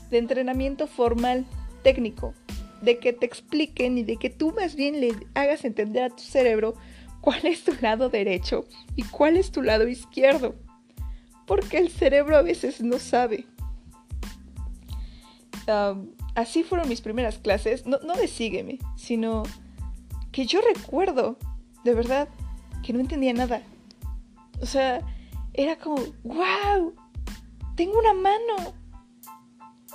de 0.10 0.17
entrenamiento 0.19 0.88
formal, 0.88 1.45
técnico, 1.83 2.33
de 2.81 3.00
que 3.00 3.13
te 3.13 3.25
expliquen 3.25 3.98
y 3.98 4.03
de 4.03 4.17
que 4.17 4.29
tú 4.29 4.53
más 4.53 4.75
bien 4.75 5.00
le 5.00 5.15
hagas 5.33 5.65
entender 5.65 6.03
a 6.03 6.10
tu 6.10 6.22
cerebro 6.22 6.75
cuál 7.22 7.45
es 7.45 7.63
tu 7.63 7.74
lado 7.81 8.10
derecho 8.10 8.65
y 8.95 9.03
cuál 9.03 9.38
es 9.38 9.51
tu 9.51 9.62
lado 9.62 9.88
izquierdo 9.88 10.55
porque 11.45 11.77
el 11.77 11.89
cerebro 11.89 12.38
a 12.38 12.41
veces 12.41 12.81
no 12.81 13.00
sabe. 13.00 13.45
Así 16.35 16.63
fueron 16.63 16.89
mis 16.89 17.01
primeras 17.01 17.37
clases, 17.37 17.85
no, 17.85 17.99
no 17.99 18.15
de 18.15 18.27
sígueme, 18.27 18.79
sino 18.95 19.43
que 20.31 20.45
yo 20.45 20.59
recuerdo, 20.61 21.37
de 21.83 21.93
verdad, 21.93 22.27
que 22.83 22.93
no 22.93 22.99
entendía 22.99 23.33
nada. 23.33 23.61
O 24.61 24.65
sea, 24.65 25.01
era 25.53 25.77
como, 25.77 25.97
wow, 26.23 26.93
tengo 27.75 27.97
una 27.99 28.13
mano. 28.13 28.73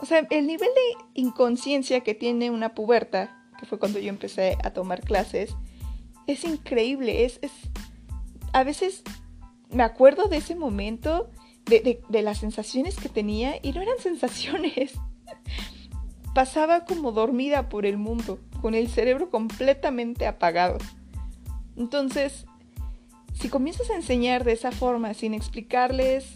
O 0.00 0.07
sea, 0.07 0.26
el 0.30 0.47
nivel 0.47 0.68
de 0.68 1.04
inconsciencia 1.14 2.00
que 2.00 2.14
tiene 2.14 2.50
una 2.50 2.75
puberta, 2.75 3.47
que 3.59 3.66
fue 3.66 3.78
cuando 3.78 3.99
yo 3.99 4.09
empecé 4.09 4.57
a 4.62 4.71
tomar 4.73 5.02
clases, 5.02 5.54
es 6.26 6.45
increíble. 6.45 7.25
Es, 7.25 7.40
es, 7.42 7.52
a 8.52 8.62
veces 8.62 9.02
me 9.71 9.83
acuerdo 9.83 10.28
de 10.28 10.37
ese 10.37 10.54
momento 10.54 11.30
de, 11.66 12.23
las 12.23 12.38
sensaciones 12.38 12.97
que 12.97 13.09
tenía 13.09 13.57
y 13.62 13.73
no 13.73 13.83
eran 13.83 13.99
sensaciones. 14.02 14.95
Pasaba 16.38 16.85
como 16.85 17.11
dormida 17.11 17.68
por 17.68 17.85
el 17.85 17.97
mundo, 17.97 18.38
con 18.62 18.76
el 18.76 18.87
cerebro 18.87 19.28
completamente 19.28 20.25
apagado. 20.25 20.78
Entonces, 21.76 22.47
si 23.35 23.49
comienzas 23.49 23.90
a 23.90 23.97
enseñar 23.97 24.45
de 24.45 24.52
esa 24.52 24.71
forma, 24.71 25.14
sin 25.14 25.35
explicarles 25.35 26.35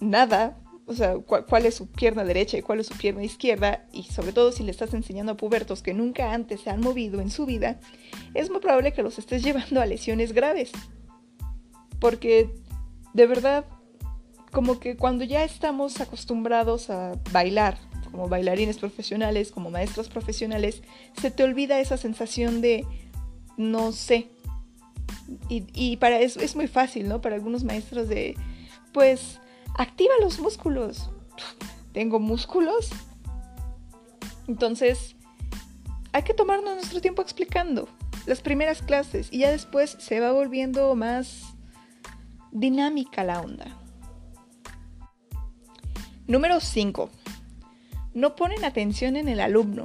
nada, 0.00 0.56
o 0.86 0.94
sea, 0.94 1.18
cuál, 1.18 1.66
es 1.66 1.74
su 1.74 1.86
pierna 1.86 2.24
derecha 2.24 2.56
y 2.56 2.62
cuál 2.62 2.80
es 2.80 2.86
su 2.86 2.96
pierna 2.96 3.24
izquierda, 3.24 3.84
y 3.92 4.04
sobre 4.04 4.32
todo 4.32 4.52
si 4.52 4.62
le 4.62 4.70
estás 4.70 4.94
enseñando 4.94 5.32
a 5.32 5.36
pubertos 5.36 5.82
que 5.82 5.92
nunca 5.92 6.32
antes 6.32 6.62
se 6.62 6.70
han 6.70 6.80
movido 6.80 7.20
en 7.20 7.28
su 7.28 7.44
vida, 7.44 7.78
es 8.32 8.48
muy 8.48 8.60
probable 8.60 8.94
que 8.94 9.02
los 9.02 9.18
estés 9.18 9.42
llevando 9.44 9.82
a 9.82 9.84
lesiones 9.84 10.32
graves. 10.32 10.72
Porque, 12.00 12.54
de 13.12 13.26
verdad, 13.26 13.66
como 14.50 14.80
que 14.80 14.96
cuando 14.96 15.24
ya 15.24 15.44
estamos 15.44 16.00
acostumbrados 16.00 16.88
a 16.88 17.20
bailar, 17.32 17.76
como 18.10 18.28
bailarines 18.28 18.78
profesionales, 18.78 19.52
como 19.52 19.70
maestros 19.70 20.08
profesionales, 20.08 20.82
se 21.20 21.30
te 21.30 21.44
olvida 21.44 21.80
esa 21.80 21.96
sensación 21.96 22.60
de 22.60 22.86
no 23.56 23.92
sé. 23.92 24.28
Y, 25.48 25.96
para 25.96 26.20
eso 26.20 26.40
es 26.40 26.54
muy 26.54 26.68
fácil, 26.68 27.08
¿no? 27.08 27.20
Para 27.20 27.34
algunos 27.34 27.64
maestros 27.64 28.08
de, 28.08 28.36
pues, 28.92 29.40
activa 29.76 30.14
los 30.20 30.38
músculos. 30.38 31.10
¿Tengo 31.92 32.20
músculos? 32.20 32.90
Entonces, 34.46 35.16
hay 36.12 36.22
que 36.22 36.34
tomarnos 36.34 36.74
nuestro 36.76 37.00
tiempo 37.00 37.22
explicando 37.22 37.88
las 38.26 38.40
primeras 38.40 38.82
clases 38.82 39.28
y 39.32 39.38
ya 39.38 39.50
después 39.50 39.96
se 39.98 40.20
va 40.20 40.32
volviendo 40.32 40.94
más 40.94 41.42
dinámica 42.52 43.24
la 43.24 43.40
onda. 43.40 43.66
Número 46.26 46.60
5. 46.60 47.10
No 48.16 48.34
ponen 48.34 48.64
atención 48.64 49.14
en 49.16 49.28
el 49.28 49.40
alumno. 49.40 49.84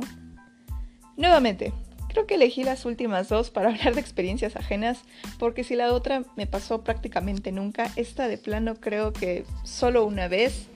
Nuevamente, 1.18 1.74
creo 2.08 2.26
que 2.26 2.36
elegí 2.36 2.64
las 2.64 2.86
últimas 2.86 3.28
dos 3.28 3.52
para 3.52 3.68
hablar 3.74 3.94
de 3.94 4.00
experiencias 4.00 4.56
ajenas, 4.56 5.02
porque 5.38 5.66
si 5.66 5.76
la 5.76 5.92
otra 5.94 6.24
me 6.38 6.48
pasó 6.48 6.82
prácticamente 6.82 7.52
nunca, 7.52 7.92
esta 7.98 8.30
de 8.30 8.38
plano 8.38 8.76
creo 8.76 9.12
que 9.12 9.44
solo 9.66 10.06
una 10.06 10.30
vez, 10.30 10.68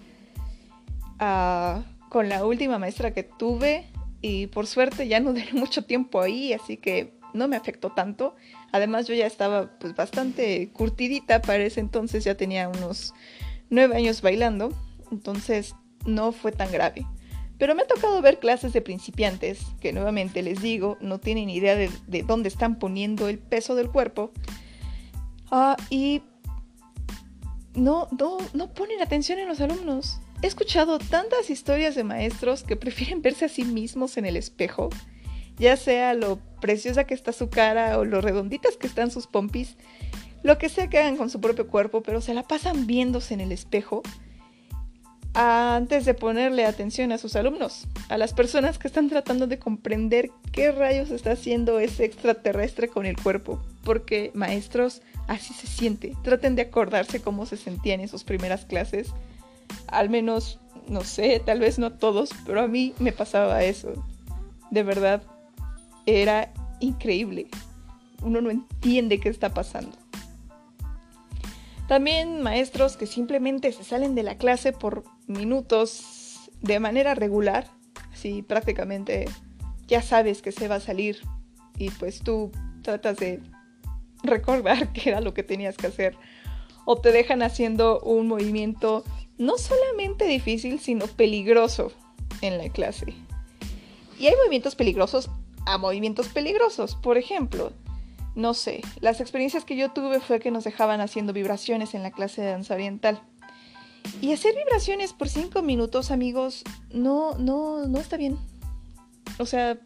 uh, 1.21 1.81
con 2.09 2.27
la 2.27 2.45
última 2.45 2.77
maestra 2.77 3.11
que 3.11 3.23
tuve, 3.23 3.85
y 4.21 4.47
por 4.47 4.67
suerte 4.67 5.07
ya 5.07 5.21
no 5.21 5.31
duré 5.33 5.53
mucho 5.53 5.85
tiempo 5.85 6.19
ahí, 6.19 6.51
así 6.51 6.75
que 6.75 7.13
no 7.33 7.47
me 7.47 7.55
afectó 7.55 7.93
tanto. 7.93 8.35
Además 8.73 9.07
yo 9.07 9.13
ya 9.13 9.27
estaba 9.27 9.79
pues 9.79 9.95
bastante 9.95 10.71
curtidita 10.73 11.41
para 11.41 11.63
ese 11.63 11.79
entonces, 11.79 12.25
ya 12.25 12.35
tenía 12.35 12.67
unos 12.67 13.13
nueve 13.69 13.95
años 13.95 14.21
bailando, 14.21 14.73
entonces 15.09 15.73
no 16.05 16.33
fue 16.33 16.51
tan 16.51 16.69
grave. 16.69 17.05
Pero 17.57 17.73
me 17.73 17.83
ha 17.83 17.87
tocado 17.87 18.21
ver 18.21 18.39
clases 18.39 18.73
de 18.73 18.81
principiantes 18.81 19.59
que 19.79 19.93
nuevamente 19.93 20.43
les 20.43 20.61
digo, 20.61 20.97
no 20.99 21.19
tienen 21.19 21.49
idea 21.49 21.75
de, 21.75 21.89
dónde 22.23 22.49
están 22.49 22.79
poniendo 22.79 23.29
el 23.29 23.39
peso 23.39 23.75
del 23.75 23.89
cuerpo. 23.89 24.31
Ah, 25.51 25.77
y 25.89 26.21
no, 27.73 28.09
no, 28.17 28.37
no 28.53 28.73
ponen 28.73 29.01
atención 29.01 29.39
en 29.39 29.47
los 29.47 29.61
alumnos. 29.61 30.19
He 30.41 30.47
escuchado 30.47 30.99
tantas 30.99 31.49
historias 31.49 31.95
de 31.95 32.03
maestros 32.03 32.63
que 32.63 32.75
prefieren 32.75 33.21
verse 33.23 33.45
a 33.45 33.49
sí 33.49 33.63
mismos 33.63 34.17
en 34.17 34.25
el 34.25 34.35
espejo, 34.35 34.89
ya 35.57 35.77
sea 35.77 36.13
lo 36.13 36.39
preciosa 36.59 37.05
que 37.05 37.13
está 37.13 37.31
su 37.31 37.49
cara 37.49 37.97
o 37.97 38.05
lo 38.05 38.19
redonditas 38.19 38.75
que 38.75 38.87
están 38.87 39.11
sus 39.11 39.27
pompis, 39.27 39.77
lo 40.43 40.57
que 40.57 40.67
sea 40.67 40.89
que 40.89 40.99
hagan 40.99 41.15
con 41.15 41.29
su 41.29 41.39
propio 41.39 41.67
cuerpo, 41.67 42.03
pero 42.03 42.19
se 42.19 42.33
la 42.33 42.43
pasan 42.43 42.85
viéndose 42.85 43.33
en 43.33 43.41
el 43.41 43.51
espejo 43.51 44.03
antes 45.35 46.05
de 46.05 46.13
ponerle 46.13 46.65
atención 46.65 47.11
a 47.11 47.17
sus 47.17 47.35
alumnos, 47.35 47.87
a 48.07 48.17
las 48.17 48.33
personas 48.33 48.77
que 48.77 48.87
están 48.87 49.09
tratando 49.09 49.47
de 49.47 49.59
comprender 49.59 50.31
qué 50.53 50.71
rayos 50.71 51.11
está 51.11 51.31
haciendo 51.31 51.79
ese 51.79 52.05
extraterrestre 52.05 52.87
con 52.87 53.05
el 53.05 53.21
cuerpo. 53.21 53.61
Porque, 53.83 54.31
maestros, 54.33 55.01
así 55.27 55.53
se 55.53 55.67
siente. 55.67 56.13
Traten 56.23 56.55
de 56.55 56.63
acordarse 56.63 57.21
cómo 57.21 57.45
se 57.45 57.57
sentían 57.57 57.99
en 57.99 58.07
sus 58.07 58.23
primeras 58.23 58.65
clases. 58.65 59.09
Al 59.87 60.09
menos, 60.09 60.59
no 60.87 61.03
sé, 61.03 61.41
tal 61.45 61.59
vez 61.59 61.79
no 61.79 61.91
todos, 61.91 62.29
pero 62.45 62.61
a 62.61 62.67
mí 62.67 62.93
me 62.99 63.11
pasaba 63.11 63.63
eso. 63.63 63.91
De 64.71 64.83
verdad, 64.83 65.21
era 66.05 66.53
increíble. 66.79 67.47
Uno 68.23 68.39
no 68.39 68.49
entiende 68.49 69.19
qué 69.19 69.27
está 69.27 69.53
pasando. 69.53 69.97
También 71.87 72.41
maestros 72.41 72.97
que 72.97 73.05
simplemente 73.05 73.71
se 73.71 73.83
salen 73.83 74.15
de 74.15 74.23
la 74.23 74.37
clase 74.37 74.71
por 74.71 75.03
minutos 75.27 76.49
de 76.61 76.79
manera 76.79 77.13
regular 77.13 77.69
así 78.15 78.41
prácticamente 78.41 79.25
ya 79.87 80.01
sabes 80.01 80.41
que 80.41 80.51
se 80.51 80.67
va 80.67 80.75
a 80.75 80.79
salir 80.79 81.19
y 81.77 81.89
pues 81.91 82.21
tú 82.21 82.51
tratas 82.81 83.17
de 83.17 83.41
recordar 84.23 84.91
qué 84.93 85.09
era 85.09 85.21
lo 85.21 85.33
que 85.33 85.43
tenías 85.43 85.77
que 85.77 85.87
hacer 85.87 86.17
o 86.85 86.97
te 86.97 87.11
dejan 87.11 87.43
haciendo 87.43 87.99
un 88.01 88.27
movimiento 88.27 89.03
no 89.37 89.57
solamente 89.57 90.25
difícil, 90.25 90.79
sino 90.79 91.07
peligroso 91.07 91.91
en 92.41 92.57
la 92.57 92.69
clase. 92.69 93.13
Y 94.19 94.27
hay 94.27 94.35
movimientos 94.35 94.75
peligrosos 94.75 95.29
a 95.65 95.77
movimientos 95.77 96.27
peligrosos. 96.29 96.95
Por 96.95 97.17
ejemplo, 97.17 97.73
no 98.35 98.53
sé, 98.53 98.81
las 98.99 99.21
experiencias 99.21 99.63
que 99.63 99.77
yo 99.77 99.91
tuve 99.91 100.19
fue 100.19 100.39
que 100.39 100.51
nos 100.51 100.65
dejaban 100.65 101.01
haciendo 101.01 101.33
vibraciones 101.33 101.93
en 101.93 102.03
la 102.03 102.11
clase 102.11 102.41
de 102.41 102.51
danza 102.51 102.73
oriental. 102.73 103.21
Y 104.21 104.33
hacer 104.33 104.53
vibraciones 104.55 105.13
por 105.13 105.29
cinco 105.29 105.61
minutos, 105.61 106.11
amigos, 106.11 106.63
no, 106.91 107.37
no, 107.37 107.87
no 107.87 107.99
está 107.99 108.17
bien. 108.17 108.37
O 109.39 109.45
sea, 109.45 109.79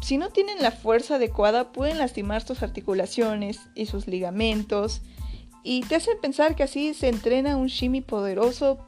si 0.00 0.16
no 0.16 0.30
tienen 0.30 0.62
la 0.62 0.70
fuerza 0.70 1.16
adecuada, 1.16 1.72
pueden 1.72 1.98
lastimar 1.98 2.42
sus 2.46 2.62
articulaciones 2.62 3.60
y 3.74 3.86
sus 3.86 4.06
ligamentos. 4.06 5.02
Y 5.64 5.82
te 5.82 5.96
hacen 5.96 6.14
pensar 6.22 6.54
que 6.54 6.62
así 6.62 6.94
se 6.94 7.08
entrena 7.08 7.56
un 7.56 7.66
shimi 7.66 8.00
poderoso, 8.00 8.78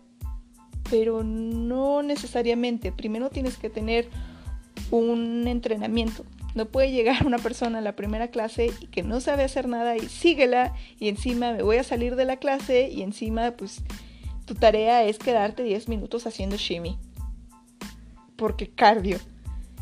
pero 0.88 1.24
no 1.24 2.02
necesariamente. 2.02 2.92
Primero 2.92 3.28
tienes 3.28 3.56
que 3.56 3.70
tener 3.70 4.08
un 4.90 5.46
entrenamiento. 5.46 6.24
No 6.54 6.66
puede 6.66 6.90
llegar 6.90 7.26
una 7.26 7.38
persona 7.38 7.78
a 7.78 7.82
la 7.82 7.96
primera 7.96 8.28
clase 8.28 8.70
y 8.80 8.86
que 8.86 9.02
no 9.02 9.20
sabe 9.20 9.44
hacer 9.44 9.68
nada 9.68 9.96
y 9.96 10.08
síguela 10.08 10.74
y 10.98 11.08
encima 11.08 11.52
me 11.52 11.62
voy 11.62 11.76
a 11.76 11.84
salir 11.84 12.16
de 12.16 12.24
la 12.24 12.36
clase 12.36 12.88
y 12.88 13.02
encima 13.02 13.52
pues 13.52 13.82
tu 14.46 14.54
tarea 14.54 15.04
es 15.04 15.18
quedarte 15.18 15.62
10 15.62 15.88
minutos 15.88 16.26
haciendo 16.26 16.56
shimmy. 16.56 16.98
Porque 18.36 18.70
cardio. 18.70 19.18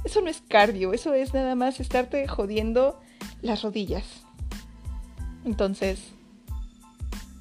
Eso 0.05 0.21
no 0.21 0.29
es 0.29 0.43
cardio, 0.47 0.93
eso 0.93 1.15
es 1.15 1.35
nada 1.35 1.55
más 1.55 1.81
estarte 1.81 2.27
jodiendo 2.29 3.01
las 3.43 3.63
rodillas. 3.63 4.05
Entonces, 5.45 6.13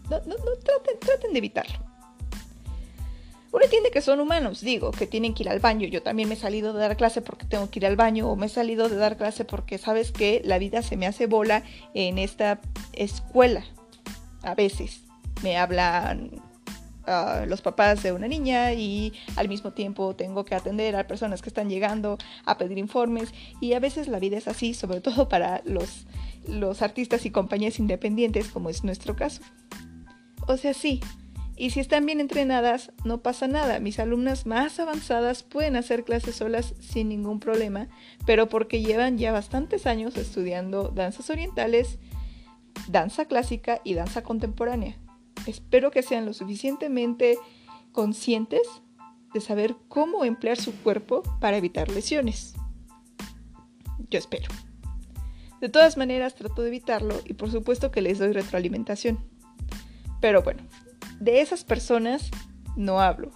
no, 0.09 0.19
no, 0.19 0.35
no 0.37 0.55
traten, 0.63 0.99
traten 0.99 1.33
de 1.33 1.39
evitarlo. 1.39 1.86
Uno 3.51 3.63
entiende 3.63 3.91
que 3.91 4.01
son 4.01 4.19
humanos, 4.19 4.61
digo, 4.61 4.91
que 4.91 5.07
tienen 5.07 5.33
que 5.33 5.43
ir 5.43 5.49
al 5.49 5.59
baño. 5.59 5.87
Yo 5.87 6.03
también 6.03 6.27
me 6.27 6.35
he 6.35 6.37
salido 6.37 6.73
de 6.73 6.79
dar 6.79 6.97
clase 6.97 7.21
porque 7.21 7.45
tengo 7.45 7.69
que 7.69 7.79
ir 7.79 7.85
al 7.85 7.95
baño 7.95 8.29
o 8.29 8.35
me 8.35 8.47
he 8.47 8.49
salido 8.49 8.89
de 8.89 8.97
dar 8.97 9.17
clase 9.17 9.45
porque 9.45 9.77
sabes 9.77 10.11
que 10.11 10.41
la 10.43 10.59
vida 10.59 10.81
se 10.81 10.97
me 10.97 11.07
hace 11.07 11.27
bola 11.27 11.63
en 11.93 12.17
esta 12.17 12.59
escuela. 12.93 13.63
A 14.41 14.53
veces 14.53 15.01
me 15.43 15.57
hablan 15.57 16.31
uh, 17.07 17.45
los 17.47 17.61
papás 17.61 18.03
de 18.03 18.11
una 18.11 18.27
niña 18.27 18.73
y 18.73 19.13
al 19.37 19.47
mismo 19.47 19.71
tiempo 19.71 20.15
tengo 20.15 20.43
que 20.43 20.55
atender 20.55 20.95
a 20.97 21.07
personas 21.07 21.41
que 21.41 21.49
están 21.49 21.69
llegando 21.69 22.17
a 22.45 22.57
pedir 22.57 22.77
informes 22.77 23.33
y 23.61 23.73
a 23.73 23.79
veces 23.79 24.09
la 24.09 24.19
vida 24.19 24.37
es 24.37 24.49
así, 24.49 24.73
sobre 24.73 24.99
todo 24.99 25.29
para 25.29 25.61
los, 25.65 26.05
los 26.47 26.81
artistas 26.81 27.25
y 27.25 27.31
compañías 27.31 27.79
independientes 27.79 28.49
como 28.49 28.69
es 28.69 28.83
nuestro 28.83 29.15
caso. 29.15 29.41
O 30.47 30.57
sea, 30.57 30.73
sí, 30.73 31.01
y 31.57 31.71
si 31.71 31.79
están 31.79 32.05
bien 32.05 32.19
entrenadas, 32.19 32.91
no 33.03 33.21
pasa 33.23 33.47
nada. 33.47 33.79
Mis 33.79 33.99
alumnas 33.99 34.45
más 34.45 34.79
avanzadas 34.79 35.41
pueden 35.41 35.75
hacer 35.75 36.03
clases 36.03 36.35
solas 36.35 36.75
sin 36.79 37.09
ningún 37.09 37.39
problema, 37.39 37.87
pero 38.25 38.47
porque 38.47 38.81
llevan 38.81 39.17
ya 39.17 39.31
bastantes 39.31 39.87
años 39.87 40.15
estudiando 40.17 40.89
danzas 40.89 41.29
orientales, 41.31 41.97
danza 42.87 43.25
clásica 43.25 43.81
y 43.83 43.95
danza 43.95 44.21
contemporánea. 44.21 44.97
Espero 45.47 45.89
que 45.89 46.03
sean 46.03 46.25
lo 46.25 46.33
suficientemente 46.33 47.37
conscientes 47.91 48.61
de 49.33 49.41
saber 49.41 49.75
cómo 49.87 50.25
emplear 50.25 50.57
su 50.57 50.73
cuerpo 50.81 51.23
para 51.39 51.57
evitar 51.57 51.89
lesiones. 51.89 52.53
Yo 54.09 54.19
espero. 54.19 54.47
De 55.59 55.69
todas 55.69 55.97
maneras, 55.97 56.35
trato 56.35 56.61
de 56.61 56.67
evitarlo 56.67 57.15
y 57.25 57.33
por 57.33 57.49
supuesto 57.49 57.89
que 57.89 58.01
les 58.01 58.19
doy 58.19 58.31
retroalimentación. 58.31 59.17
Pero 60.21 60.43
bueno, 60.43 60.61
de 61.19 61.41
esas 61.41 61.63
personas 61.63 62.29
no 62.75 62.99
hablo. 63.01 63.31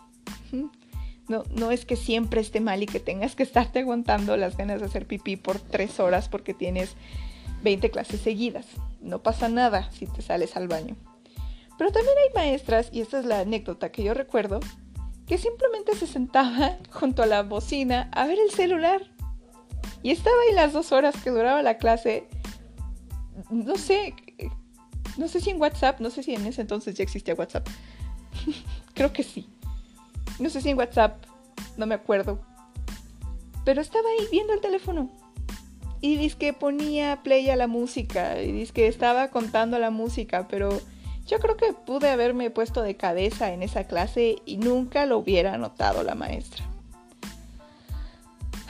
No, 1.28 1.44
no 1.56 1.72
es 1.72 1.86
que 1.86 1.96
siempre 1.96 2.42
esté 2.42 2.60
mal 2.60 2.84
y 2.84 2.88
que 2.88 3.00
tengas 3.00 3.36
que 3.36 3.44
estarte 3.44 3.80
aguantando 3.80 4.36
las 4.36 4.58
ganas 4.58 4.82
de 4.82 4.88
hacer 4.88 5.08
pipí 5.08 5.38
por 5.38 5.60
tres 5.60 6.00
horas 6.00 6.28
porque 6.28 6.54
tienes 6.54 6.96
20 7.64 7.90
clases 7.90 8.22
seguidas. 8.22 8.66
No 9.02 9.24
pasa 9.24 9.48
nada 9.48 9.90
si 9.92 10.08
te 10.08 10.22
sales 10.22 10.56
al 10.58 10.68
baño. 10.68 10.96
Pero 11.78 11.92
también 11.92 12.16
hay 12.18 12.34
maestras, 12.36 12.90
y 12.92 13.02
esta 13.02 13.20
es 13.20 13.26
la 13.26 13.40
anécdota 13.40 13.92
que 13.92 14.04
yo 14.04 14.14
recuerdo, 14.14 14.60
que 15.26 15.38
simplemente 15.38 15.96
se 15.96 16.06
sentaba 16.06 16.78
junto 16.92 17.24
a 17.24 17.26
la 17.26 17.44
bocina 17.44 18.10
a 18.14 18.28
ver 18.28 18.38
el 18.38 18.52
celular. 18.52 19.02
Y 20.04 20.12
estaba 20.12 20.36
ahí 20.48 20.54
las 20.54 20.74
dos 20.74 20.92
horas 20.92 21.16
que 21.24 21.30
duraba 21.30 21.62
la 21.62 21.78
clase, 21.78 22.28
no 23.50 23.78
sé, 23.78 24.14
no 25.18 25.28
sé 25.28 25.42
si 25.42 25.50
en 25.50 25.62
WhatsApp, 25.62 26.00
no 26.00 26.10
sé 26.10 26.24
si 26.24 26.34
en 26.34 26.46
ese 26.46 26.62
entonces 26.62 26.96
ya 26.96 27.04
existía 27.04 27.36
WhatsApp. 27.36 27.68
Creo 28.94 29.14
que 29.14 29.24
sí. 29.24 29.50
No 30.40 30.50
sé 30.50 30.62
si 30.62 30.70
en 30.70 30.78
WhatsApp, 30.78 31.24
no 31.78 31.86
me 31.86 31.96
acuerdo. 31.96 32.40
Pero 33.66 33.82
estaba 33.82 34.08
ahí 34.10 34.28
viendo 34.32 34.54
el 34.54 34.62
teléfono. 34.62 35.10
Y 36.00 36.16
dice 36.18 36.38
que 36.38 36.54
ponía 36.54 37.22
play 37.24 37.50
a 37.50 37.56
la 37.56 37.68
música. 37.68 38.42
Y 38.42 38.52
dice 38.52 38.74
que 38.74 38.88
estaba 38.88 39.28
contando 39.30 39.78
la 39.78 39.92
música. 39.92 40.48
Pero 40.48 40.82
yo 41.28 41.40
creo 41.40 41.58
que 41.58 41.74
pude 41.74 42.10
haberme 42.10 42.50
puesto 42.50 42.82
de 42.82 42.98
cabeza 42.98 43.54
en 43.54 43.62
esa 43.62 43.84
clase 43.84 44.38
y 44.46 44.58
nunca 44.58 45.06
lo 45.06 45.20
hubiera 45.20 45.58
notado 45.58 46.04
la 46.04 46.16
maestra. 46.16 46.66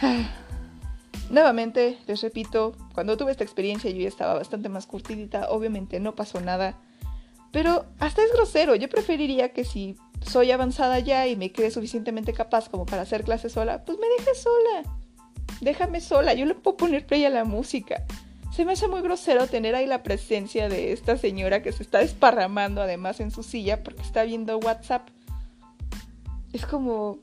Nuevamente, 1.32 1.98
les 2.08 2.22
repito, 2.22 2.76
cuando 2.94 3.16
tuve 3.16 3.32
esta 3.32 3.46
experiencia 3.46 3.90
yo 3.90 4.02
ya 4.02 4.10
estaba 4.10 4.34
bastante 4.34 4.68
más 4.68 4.86
curtidita, 4.86 5.50
obviamente 5.50 6.02
no 6.02 6.14
pasó 6.14 6.42
nada, 6.42 6.78
pero 7.54 7.86
hasta 8.00 8.22
es 8.22 8.34
grosero, 8.34 8.76
yo 8.76 8.90
preferiría 8.90 9.54
que 9.54 9.64
si 9.64 9.96
soy 10.26 10.52
avanzada 10.52 11.00
ya 11.00 11.28
y 11.28 11.38
me 11.38 11.54
quede 11.54 11.72
suficientemente 11.72 12.34
capaz 12.34 12.68
como 12.68 12.86
para 12.86 13.04
hacer 13.04 13.24
clases 13.24 13.54
sola, 13.54 13.86
pues 13.86 13.98
me 13.98 14.08
deje 14.18 14.36
sola, 14.36 14.98
déjame 15.62 16.02
sola, 16.02 16.34
yo 16.34 16.46
le 16.46 16.54
puedo 16.54 16.76
poner 16.76 17.08
play 17.08 17.24
a 17.24 17.30
la 17.30 17.46
música. 17.46 18.04
Se 18.54 18.66
me 18.66 18.74
hace 18.74 18.90
muy 18.90 19.02
grosero 19.02 19.48
tener 19.48 19.74
ahí 19.74 19.88
la 19.88 20.04
presencia 20.04 20.68
de 20.68 20.92
esta 20.92 21.16
señora 21.16 21.64
que 21.64 21.72
se 21.72 21.84
está 21.84 22.00
desparramando 22.00 22.82
además 22.82 23.22
en 23.22 23.32
su 23.32 23.44
silla 23.44 23.84
porque 23.84 24.02
está 24.02 24.24
viendo 24.24 24.58
WhatsApp. 24.58 25.08
Es 26.52 26.66
como, 26.66 27.20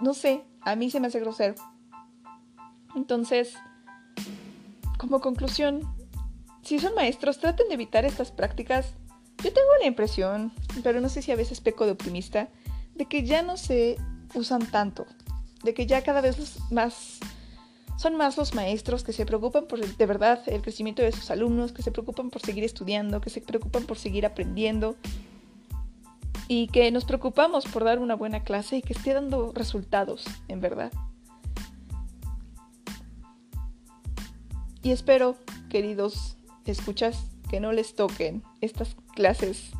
no 0.00 0.14
sé, 0.14 0.42
a 0.62 0.74
mí 0.74 0.90
se 0.90 1.00
me 1.00 1.08
hace 1.08 1.20
grosero. 1.20 1.54
Entonces, 2.94 3.54
como 4.98 5.20
conclusión, 5.20 5.82
si 6.62 6.78
son 6.78 6.94
maestros, 6.94 7.38
traten 7.38 7.68
de 7.68 7.74
evitar 7.74 8.04
estas 8.04 8.30
prácticas. 8.30 8.94
Yo 9.42 9.52
tengo 9.52 9.68
la 9.80 9.86
impresión, 9.86 10.52
pero 10.82 11.00
no 11.00 11.08
sé 11.08 11.20
si 11.20 11.30
a 11.32 11.36
veces 11.36 11.60
peco 11.60 11.84
de 11.84 11.92
optimista, 11.92 12.48
de 12.94 13.06
que 13.06 13.24
ya 13.24 13.42
no 13.42 13.56
se 13.56 13.96
usan 14.34 14.66
tanto, 14.70 15.06
de 15.62 15.74
que 15.74 15.86
ya 15.86 16.02
cada 16.02 16.20
vez 16.20 16.58
más 16.70 17.20
son 17.96 18.16
más 18.16 18.36
los 18.36 18.54
maestros 18.54 19.04
que 19.04 19.12
se 19.12 19.24
preocupan 19.24 19.66
por 19.66 19.80
de 19.80 20.06
verdad 20.06 20.42
el 20.46 20.62
crecimiento 20.62 21.02
de 21.02 21.12
sus 21.12 21.30
alumnos, 21.30 21.72
que 21.72 21.82
se 21.82 21.92
preocupan 21.92 22.30
por 22.30 22.42
seguir 22.42 22.64
estudiando, 22.64 23.20
que 23.20 23.30
se 23.30 23.40
preocupan 23.40 23.84
por 23.84 23.98
seguir 23.98 24.26
aprendiendo 24.26 24.96
y 26.48 26.68
que 26.68 26.90
nos 26.90 27.04
preocupamos 27.04 27.66
por 27.66 27.84
dar 27.84 27.98
una 27.98 28.14
buena 28.14 28.42
clase 28.42 28.78
y 28.78 28.82
que 28.82 28.94
esté 28.94 29.14
dando 29.14 29.52
resultados, 29.54 30.24
en 30.48 30.60
verdad. 30.60 30.92
Y 34.84 34.92
espero, 34.92 35.36
queridos 35.70 36.36
escuchas, 36.66 37.24
que 37.48 37.58
no 37.58 37.72
les 37.72 37.94
toquen 37.94 38.42
estas 38.60 38.96
clases 39.14 39.70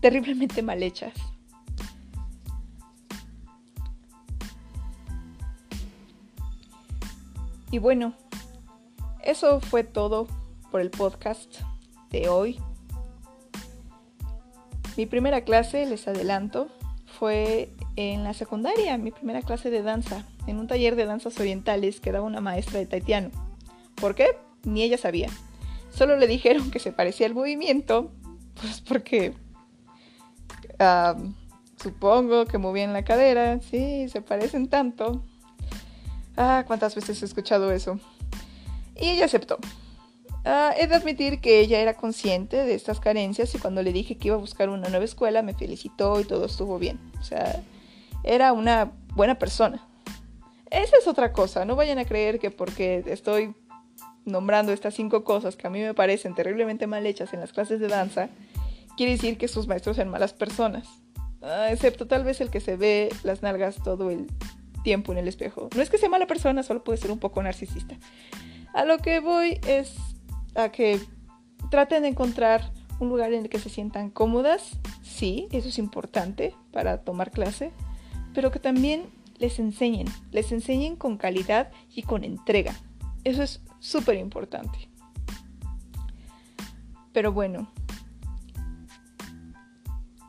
terriblemente 0.00 0.62
mal 0.62 0.82
hechas. 0.82 1.12
Y 7.70 7.78
bueno, 7.78 8.14
eso 9.22 9.60
fue 9.60 9.84
todo 9.84 10.28
por 10.70 10.80
el 10.80 10.90
podcast 10.90 11.60
de 12.10 12.30
hoy. 12.30 12.58
Mi 14.96 15.04
primera 15.04 15.42
clase, 15.42 15.84
les 15.84 16.08
adelanto, 16.08 16.68
fue 17.18 17.68
en 17.96 18.24
la 18.24 18.32
secundaria, 18.32 18.96
mi 18.96 19.10
primera 19.10 19.42
clase 19.42 19.68
de 19.68 19.82
danza, 19.82 20.24
en 20.46 20.58
un 20.58 20.68
taller 20.68 20.96
de 20.96 21.04
danzas 21.04 21.38
orientales 21.38 22.00
que 22.00 22.12
daba 22.12 22.24
una 22.24 22.40
maestra 22.40 22.78
de 22.78 22.86
taitiano. 22.86 23.30
¿Por 23.96 24.14
qué? 24.14 24.43
Ni 24.64 24.82
ella 24.82 24.98
sabía. 24.98 25.28
Solo 25.90 26.16
le 26.16 26.26
dijeron 26.26 26.70
que 26.70 26.78
se 26.78 26.92
parecía 26.92 27.26
al 27.26 27.34
movimiento, 27.34 28.10
pues 28.60 28.80
porque 28.80 29.34
supongo 31.82 32.46
que 32.46 32.58
movían 32.58 32.92
la 32.92 33.04
cadera, 33.04 33.60
sí, 33.60 34.08
se 34.08 34.22
parecen 34.22 34.68
tanto. 34.68 35.22
Ah, 36.36 36.64
cuántas 36.66 36.94
veces 36.94 37.22
he 37.22 37.24
escuchado 37.24 37.70
eso. 37.70 37.98
Y 39.00 39.10
ella 39.10 39.26
aceptó. 39.26 39.58
Ah, 40.44 40.74
he 40.76 40.86
de 40.86 40.94
admitir 40.94 41.40
que 41.40 41.60
ella 41.60 41.80
era 41.80 41.94
consciente 41.94 42.56
de 42.64 42.74
estas 42.74 43.00
carencias 43.00 43.54
y 43.54 43.58
cuando 43.58 43.82
le 43.82 43.92
dije 43.92 44.16
que 44.16 44.28
iba 44.28 44.36
a 44.36 44.40
buscar 44.40 44.68
una 44.68 44.88
nueva 44.88 45.04
escuela 45.04 45.42
me 45.42 45.54
felicitó 45.54 46.20
y 46.20 46.24
todo 46.24 46.46
estuvo 46.46 46.78
bien. 46.78 46.98
O 47.18 47.22
sea, 47.22 47.62
era 48.24 48.52
una 48.52 48.92
buena 49.14 49.38
persona. 49.38 49.86
esa 50.70 50.96
es 50.98 51.06
otra 51.06 51.32
cosa. 51.32 51.64
No 51.64 51.76
vayan 51.76 51.98
a 51.98 52.04
creer 52.04 52.38
que 52.38 52.50
porque 52.50 53.04
estoy 53.06 53.54
nombrando 54.24 54.72
estas 54.72 54.94
cinco 54.94 55.24
cosas 55.24 55.56
que 55.56 55.66
a 55.66 55.70
mí 55.70 55.80
me 55.80 55.94
parecen 55.94 56.34
terriblemente 56.34 56.86
mal 56.86 57.06
hechas 57.06 57.34
en 57.34 57.40
las 57.40 57.52
clases 57.52 57.80
de 57.80 57.88
danza, 57.88 58.28
quiere 58.96 59.12
decir 59.12 59.38
que 59.38 59.48
sus 59.48 59.66
maestros 59.66 59.96
sean 59.96 60.08
malas 60.08 60.32
personas. 60.32 60.88
Ah, 61.42 61.68
excepto 61.70 62.06
tal 62.06 62.24
vez 62.24 62.40
el 62.40 62.50
que 62.50 62.60
se 62.60 62.76
ve 62.76 63.10
las 63.22 63.42
nalgas 63.42 63.76
todo 63.82 64.10
el 64.10 64.28
tiempo 64.82 65.12
en 65.12 65.18
el 65.18 65.28
espejo. 65.28 65.68
No 65.74 65.82
es 65.82 65.90
que 65.90 65.98
sea 65.98 66.08
mala 66.08 66.26
persona, 66.26 66.62
solo 66.62 66.84
puede 66.84 66.98
ser 66.98 67.10
un 67.10 67.18
poco 67.18 67.42
narcisista. 67.42 67.96
A 68.72 68.84
lo 68.84 68.98
que 68.98 69.20
voy 69.20 69.60
es 69.66 69.94
a 70.54 70.70
que 70.70 71.00
traten 71.70 72.02
de 72.02 72.08
encontrar 72.08 72.70
un 73.00 73.08
lugar 73.08 73.32
en 73.32 73.42
el 73.42 73.48
que 73.48 73.58
se 73.58 73.68
sientan 73.68 74.10
cómodas, 74.10 74.78
sí, 75.02 75.48
eso 75.50 75.68
es 75.68 75.78
importante 75.78 76.54
para 76.72 76.98
tomar 76.98 77.30
clase, 77.30 77.72
pero 78.32 78.50
que 78.50 78.58
también 78.58 79.06
les 79.38 79.58
enseñen, 79.58 80.06
les 80.30 80.52
enseñen 80.52 80.96
con 80.96 81.16
calidad 81.16 81.70
y 81.94 82.02
con 82.02 82.24
entrega. 82.24 82.74
Eso 83.24 83.42
es 83.42 83.60
súper 83.84 84.16
importante. 84.16 84.88
Pero 87.12 87.32
bueno, 87.32 87.70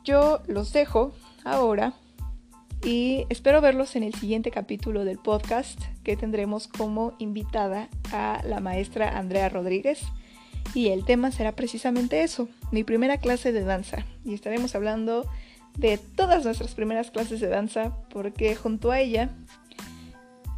yo 0.04 0.42
los 0.46 0.72
dejo 0.72 1.14
ahora 1.42 1.94
y 2.84 3.24
espero 3.30 3.62
verlos 3.62 3.96
en 3.96 4.02
el 4.02 4.14
siguiente 4.14 4.50
capítulo 4.50 5.04
del 5.04 5.18
podcast 5.18 5.80
que 6.04 6.18
tendremos 6.18 6.68
como 6.68 7.14
invitada 7.18 7.88
a 8.12 8.42
la 8.44 8.60
maestra 8.60 9.16
Andrea 9.18 9.48
Rodríguez. 9.48 10.02
Y 10.74 10.88
el 10.88 11.06
tema 11.06 11.32
será 11.32 11.52
precisamente 11.52 12.22
eso, 12.22 12.48
mi 12.70 12.84
primera 12.84 13.16
clase 13.16 13.52
de 13.52 13.64
danza. 13.64 14.04
Y 14.24 14.34
estaremos 14.34 14.74
hablando 14.74 15.26
de 15.78 15.96
todas 15.96 16.44
nuestras 16.44 16.74
primeras 16.74 17.10
clases 17.10 17.40
de 17.40 17.48
danza 17.48 17.96
porque 18.10 18.54
junto 18.54 18.90
a 18.90 19.00
ella 19.00 19.30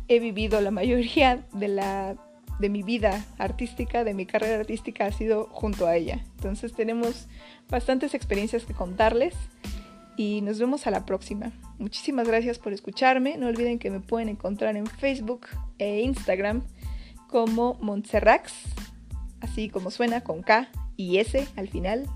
he 0.09 0.19
vivido 0.19 0.61
la 0.61 0.73
mayoría 0.73 1.47
de 1.53 1.69
la 1.69 2.28
de 2.59 2.69
mi 2.69 2.83
vida 2.83 3.25
artística, 3.39 4.05
de 4.05 4.15
mi 4.15 4.27
carrera 4.27 4.61
artística 4.61 5.07
ha 5.07 5.13
sido 5.13 5.49
junto 5.51 5.87
a 5.87 5.97
ella. 5.97 6.25
Entonces 6.37 6.73
tenemos 6.73 7.29
bastantes 7.69 8.15
experiencias 8.15 8.65
que 8.65 8.75
contarles 8.75 9.35
y 10.17 10.41
nos 10.43 10.59
vemos 10.59 10.87
a 10.87 10.91
la 10.91 11.07
próxima. 11.07 11.53
Muchísimas 11.79 12.27
gracias 12.27 12.59
por 12.59 12.73
escucharme. 12.73 13.37
No 13.39 13.47
olviden 13.47 13.79
que 13.79 13.91
me 13.91 14.01
pueden 14.01 14.29
encontrar 14.29 14.77
en 14.77 14.87
Facebook 14.87 15.47
e 15.79 16.01
Instagram 16.01 16.63
como 17.29 17.75
Montserrax, 17.81 18.53
así 19.41 19.69
como 19.69 19.91
suena 19.91 20.23
con 20.23 20.43
K 20.43 20.69
y 20.97 21.19
S 21.19 21.47
al 21.57 21.69
final. 21.69 22.07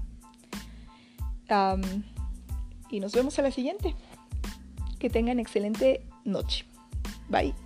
y 2.90 3.00
nos 3.00 3.12
vemos 3.12 3.38
a 3.38 3.42
la 3.42 3.50
siguiente. 3.50 3.94
Que 4.98 5.08
tengan 5.08 5.38
excelente 5.38 6.04
noche. 6.24 6.64
Bye. 7.28 7.61